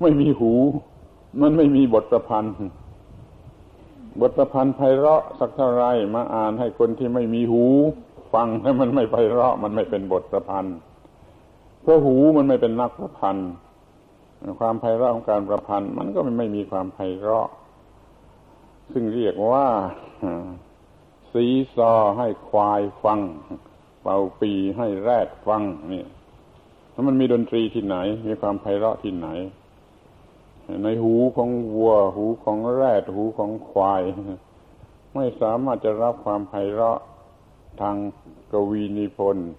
[0.02, 0.52] ไม่มีหู
[1.42, 2.54] มันไม่มีบทประพันธ์
[4.22, 7.64] บทประพันธ์ไพเราะสักเท่าไรมาอ่านให้คนที่ไม่มีหู
[8.34, 10.76] ฟังให้มันไม่ไพเราะ มันไม่เป็นบทประพันธ์
[11.82, 13.50] เพราะหูมันไม่เป็นนักประพันธ์
[14.60, 17.50] ความไพเราะของการประพันธ์ มันก็ไม่มีความไพเราะ
[18.92, 19.68] ซึ่งเรียกว่า
[21.32, 21.46] สี
[21.76, 23.20] ซอให้ควายฟัง
[24.02, 25.64] เป่าปีให้แรดฟัง
[25.94, 26.06] นี่
[26.92, 27.96] แล้วมันมีดนตรีที่ไหน
[28.28, 29.28] มีความไพเราะที่ไหน
[30.84, 34.04] ในหูของวัว หูของแรด หูของควาย
[35.16, 37.00] ไม่สามารถจะรับความไพเราะ
[37.82, 37.96] ทาง
[38.52, 39.50] กวีนิพนธ์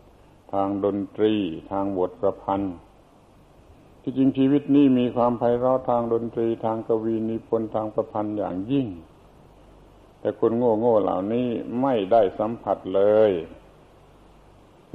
[0.53, 1.35] ทางดนตรี
[1.71, 2.75] ทางบทประพันธ์
[4.03, 8.87] ที่จริงชีวิตนี้มีความไพเราะทางดนตรีทางกวีนิพนธ์ทางประพันธ์อย่างยิ่ง
[10.21, 11.49] แต่คนโง่โง่เหล่านี้
[11.81, 13.33] ไม่ได้สัมผัสเลย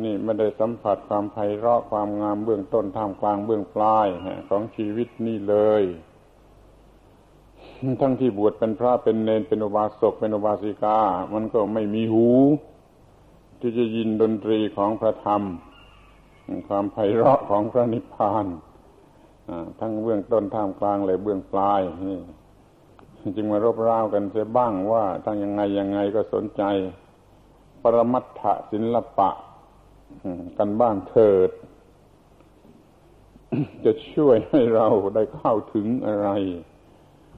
[0.04, 4.08] นี่ไม่ได้สัมผัสความไพเราะความงามเบื้องต้นท่ามกลางเบื้องปลาย
[4.50, 5.84] ของชีวิตนี่เลย
[8.02, 11.00] ทั้งที่บวชเป็นพระเป็นเนนเป็นอุบาสกเป็นอุบาสิกา
[11.34, 12.28] มันก็ไม่มีหู
[13.60, 15.42] ที่จะยินดนตรีของพระธรรม
[16.68, 18.46] ความไพเราะของพระนิพพาน
[19.80, 22.20] ทั้งเบื้องต้นท่ามกลางเลยเบื้องปลายนี่
[23.36, 26.64] จึงมารบราวกันเสียบ้างว่าทั้งยังไงยังไงก็สนใจ
[27.84, 28.42] ปรมัตถ
[28.72, 29.30] ศิลปะ
[30.58, 31.52] กันบ้างเถิด
[33.86, 36.30] จะช่วยให้เราได้เข้าถึงอะไร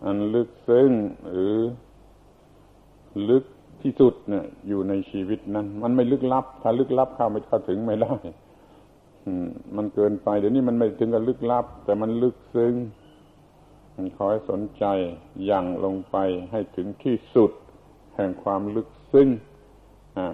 [0.06, 0.92] อันลึกซึ้ง
[1.30, 1.56] หรือ
[3.30, 3.44] ลึก
[3.82, 8.16] ที่สุดเนี่ยอยู่ในชีวิตนั้น มันไม่ลึกลับ ถ้าลึกลับเข้าไม่เข้าถึงไม่ได้
[9.76, 12.74] มันเกินไป เดี๋ยวนี้มันไม่ถึงกับลึกลับ แต่มันลึกซึ้ง
[13.96, 14.86] มันขอให้สนใจ
[15.46, 16.16] อย่างลงไป
[16.52, 17.52] ให้ถึงที่สุด
[18.16, 19.28] แห่งความลึกซึ้ง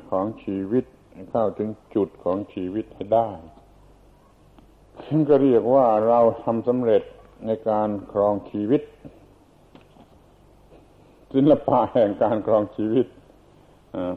[0.10, 0.86] ของชีวิต
[1.32, 3.30] เข้าถึงจุดของชีวิตให้ได้
[5.30, 7.04] ก็เรียกว่าเราทำสำเร็จ
[7.46, 8.82] ในการครองชีวิต
[11.34, 13.08] ศิลปะแห่งการครองชีวิต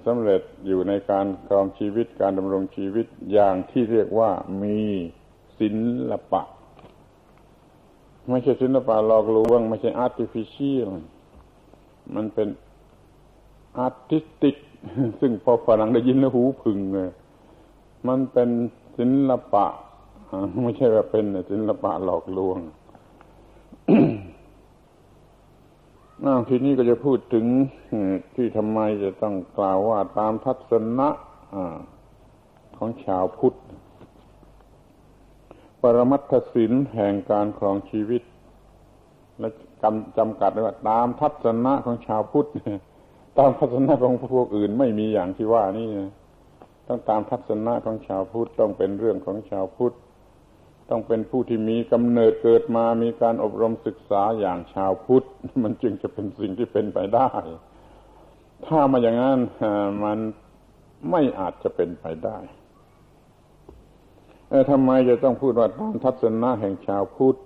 [0.06, 4.30] สำเร็จอยู่ในการครองชีวิตการดำรงชีวิตอย่างที่เรียกว่า
[4.62, 4.78] มี
[5.58, 5.68] ศิ
[6.10, 6.42] ลปะ
[8.30, 10.88] ไม่ใช่ศิลปะหลอกลวง ไม่ใช่ artificial
[12.14, 12.48] มันเป็น
[13.78, 14.56] อาร์ติสติก
[15.20, 17.10] ซึ่งพอฝรั่งได้ยินแล้วหูพึงเลย
[18.08, 18.48] มันเป็น
[18.98, 19.66] ศิลปะ
[20.62, 22.58] ไม่ใช่ว่าเป็นศิลปะหลอกลวง
[26.48, 27.46] ทีนี้ก็จะพูดถึง
[28.34, 31.08] ที่ทำไมจะต้องกล่าวว่าตามทัศนะ
[32.78, 33.58] ของชาวพุทธ
[35.82, 38.22] ปรมัตถศิลแห่งการครองชีวิต
[39.38, 39.48] และ
[40.18, 42.48] จำกัดว่าตามทัศนะของชาวพุทธ
[43.38, 45.88] ตามทัศนะของพวกอื่นไม่มีอย่างที่ว่านี่
[46.86, 49.94] ต้องตามทัศนะของชาวพุทธต้องเป็นเรื่องของชาวพุทธ
[50.90, 55.26] ต้องเป็นผู้ที่มีกำเนิดเกิดมามีการอบรมศึกษาอย่างชาวพุทธ
[55.62, 57.30] มันจึงจะเป็นสิ่งที่เป็นไปได้
[58.66, 59.38] ถ้ามาอย่างนั้น
[60.04, 60.18] มัน
[61.10, 62.38] ไม่อาจจะเป็นไปได้
[64.70, 67.38] ทำไมจะต้องพูดว่าตามทัศนะแห่งชาวพุทธ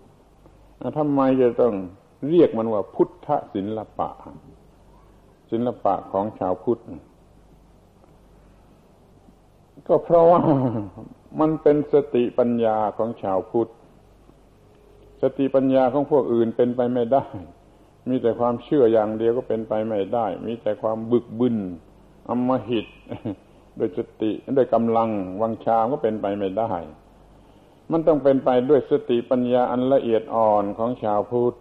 [0.99, 1.75] ทำไมจะต้อง
[2.29, 4.11] เรียกมันว่าพุทธศิลปะ
[5.51, 6.81] ศิลปะของชาวพุทธ
[9.89, 10.41] ก็เพราะว่า
[11.41, 13.71] มันเป็นสติปัญญาของชาวพุทธ
[15.23, 17.25] สติปัญญาของพวกอื่นเป็นไปไม่ได้
[18.09, 21.57] มีแต่ความเชื่ออย่างเดียวก็เป็นไปไม่ได้ มีแต่ความบึกบึน
[22.29, 22.87] อมหิต
[23.77, 25.11] โดยสติโดยกำลัง
[25.41, 26.73] วังชาก็เป็นไปไม่ได้
[27.91, 31.55] มันต้องเป็นไปด้วยสติปัญญาอันละเอียดอ่อนของชาวพุทธ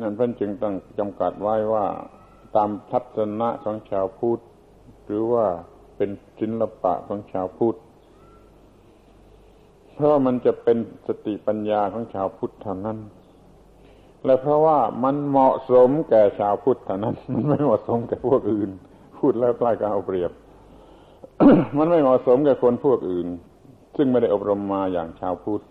[0.00, 1.86] นั่นเพิ่นจึงต้องจำกัดไว้ว่า
[2.56, 4.40] ตามทัศนะของชาวพุทธ
[5.06, 5.46] หรือว่า
[6.02, 7.78] เป็นศิลปะของชาวพุทธ
[9.94, 10.76] เพราะมันจะเป็น
[11.06, 12.98] สติปัญญาของชาวพุทธเท่านั้น
[14.24, 18.70] และเพราะว่ามันเหมาะสมแก่ชาวพุทธเท่านั้น มันไม่เหมาะสมแก่พวกอื่น
[19.18, 20.30] พูดแล้วใกล้การเอาเปรียบ
[21.78, 23.28] มันไม่เหมาะสมแก่คนพวกอื่น
[23.96, 25.64] ซึ่งไม่ได้อบรมมาอย่างชาวพุทธ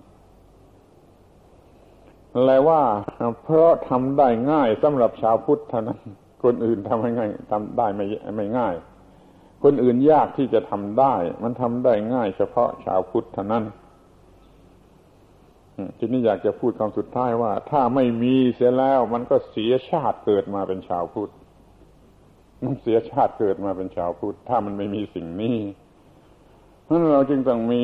[2.31, 2.81] แปลว่า
[3.43, 5.99] เพราะทำได้ง่ายสำหรับชาวพุทธเท่านั้น
[6.43, 8.05] คนอื่นทำให้ง่ายทำได้ไม่
[8.37, 8.75] ไม่ง่าย
[9.63, 13.63] คนอื่นยากที่จะทำได้ มันทำได้ง่ายเฉพาะชาวพุทธเท่านั้น
[15.97, 21.31] ทีนี้อยากจะพูดคำสุดท้ายว่า ถ้าไม่มีเสียแล้ว มันก็เสียชาติเกิดมาเป็นชาวพุทธ
[22.63, 25.57] มันเสียชาติเกิดมาเป็นชาวพุทธถ้ามันไม่มีสิ่งนี้
[26.87, 27.83] นั้นเราจึงต้องมี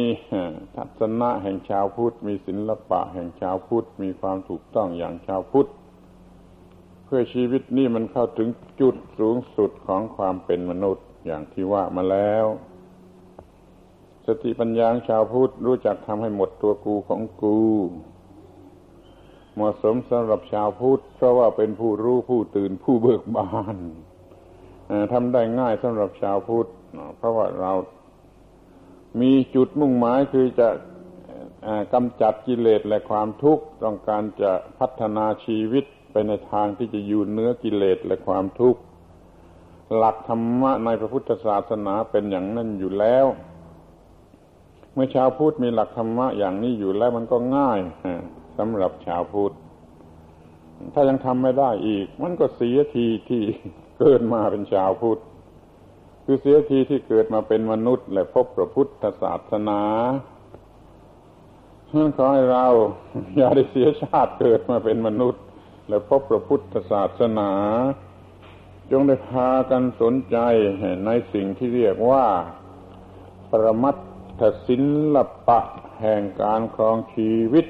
[0.76, 5.70] ทัศนะแห่งชาวพุทธมีศิลปะแห่งชาวพุทธมีความถูกต้องอย่างชาวพุทธ
[7.06, 8.50] เพื่อชีวิตนี้มันเข้าถึง
[8.82, 12.46] จุดสูงสุดของความเป็นมนุษย์ อย่างที่ว่ามาแล้ว
[14.26, 17.60] สติปัญญาชาวพุทธรู้จักทำให้หมดตัวกูของกู
[19.54, 23.78] เหมาะสมสำหรับชาวพุทธเพราะว่าเป็นผู้รู้ผู้ตื่นผู้เบิกบาน
[25.14, 26.70] ทำได้ง่ายสำหรับชาวพุทธ
[27.18, 27.72] เพราะว่าเรา
[29.22, 30.68] มีจุดมุ่งหมายคือจะ
[31.94, 38.82] กำจัดกิเลสและความทุกข์ต้องการจะพัฒนาชีวิตไปในทางที่จะอยู่เนื้อกิเลสและความทุกข์
[39.96, 43.26] หลักธรรมะในพระพุทธศาสนาเป็นอย่างนั้นอยู่แล้ว
[44.94, 47.80] เมื่อชาวพุทธมีหลักธรรมะอย่างนี้อยู่แล้วมันก็ง่าย
[48.58, 49.56] สำหรับชาวพุทธ
[50.94, 53.44] ถ้ายังทำไม่ได้อีก มันก็เสียทีที่
[54.00, 55.22] เกิดมาเป็นชาวพุทธ
[56.26, 59.82] คือเสียทีที่เกิดมาเป็นมนุษย์ และพบพระพุทธศาสนา
[62.18, 62.66] ขอให้เรา
[63.38, 65.44] อย่าได้เสียชาติเกิดมาเป็นมนุษย์
[65.90, 67.52] และพบพระพุทธศาสนา
[68.92, 70.38] จงได้พากันสนใจ
[71.06, 72.26] ในสิ่งที่เรียกว่า
[73.50, 73.98] ปรมัต
[74.40, 74.78] ถศิ
[75.16, 75.60] ลปะ
[76.02, 77.66] แห่งการครองชีวิต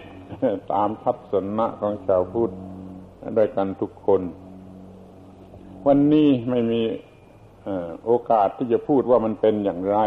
[0.73, 2.53] ตามทัศนะของชาวพุทธ
[3.37, 4.21] ด้วยกันทุกคน
[5.87, 6.81] วันนี้ไม่มี
[8.05, 9.97] โอกาสที่จะพูดว่ามันเป็นอย่างไร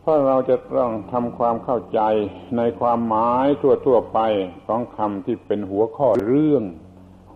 [0.00, 2.00] เพราะเราจะต้องทำความเข้าใจ
[2.56, 3.46] ในความหมาย
[3.86, 4.20] ทั่วๆไป
[4.66, 6.62] ของคำที่เป็นหัวข้อเรื่อง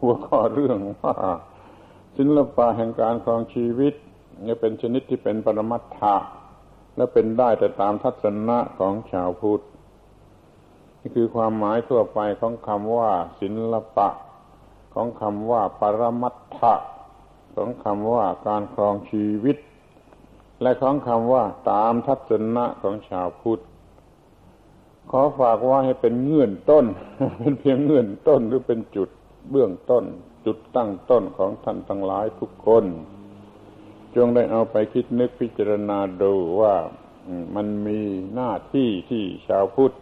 [0.01, 1.17] หัวข้อเรื่องว่า
[2.17, 3.95] ศิลปะแห่งการครองชีวิต
[4.43, 6.17] เนี่ยเป็นชนิดที่เป็นปรมัตถะ
[6.97, 9.65] และเป็นได้แต่ตามทัศนะของชาวพุทธ
[11.01, 14.09] นี่คือความหมายทั่วไปของคำว่า ศิลปะ
[14.95, 16.75] ของคำว่า ปรมัตถะ
[17.57, 19.57] ของคำว่าการครองชีวิต
[20.63, 23.63] และของคำว่าตามทัศนะของชาวพุทธ
[25.11, 26.85] ขอฝากว่าให้เป็นเงื่อนต้น
[27.39, 29.09] เป็นเพียงเงื่อนต้นหรือเป็นจุด
[29.51, 30.05] เบื้องต้น
[30.47, 32.85] จุดตั้งต้นของท่านทั้งหลายทุกคน
[34.17, 36.75] จงได้เอาไปคิดนึกพิจารณาดูว่า
[37.57, 38.01] มันมี
[38.35, 39.95] หน้าที่ที่ชาวพุทธ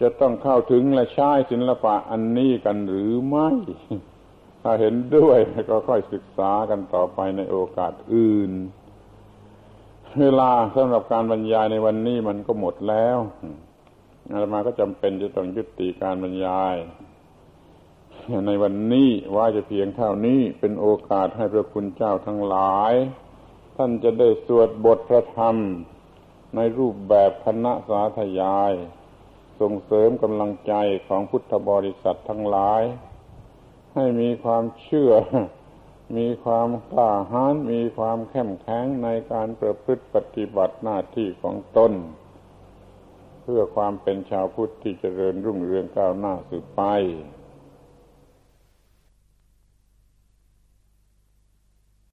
[0.00, 3.48] จะต้องเข้าถึงและใช้ศิลปะอันนี้กันหรือไม่
[4.62, 5.38] ถ้าเห็นด้วย
[5.70, 8.52] ก็ค่อยศึกษากันต่อไปในโอกาสอื่น
[10.20, 13.18] เวลาสำหรับการบรรยายในวันนี้มันก็หมดแล้ว
[14.30, 16.76] อาตมาก็จำเป็นจะต้องยุติการบรรยาย
[18.46, 22.92] ในวันนี้ว่าจะเพียงเท่านี้เป็นโอกาสให้พระคุณเจ้าทั้งหลาย
[23.76, 25.56] ท่านจะได้สวดบทพระธรรม
[26.56, 28.72] ในรูปแบบคณะสาธยาย
[29.60, 30.74] ส่งเสริมกำลังใจ
[31.08, 32.82] ของพุทธบริษัททั้งหลาย
[33.94, 35.12] ให้มีความเชื่อ
[36.16, 41.92] มีความกล้าหาญมีความเข้มแข็งในการประพฤติปฏิบัติหน้าที่ของตน
[43.42, 46.82] เพื่อความเป็นชาวพุทธที่เจริญรุ่งเรืองก้าวหน้าสืบไป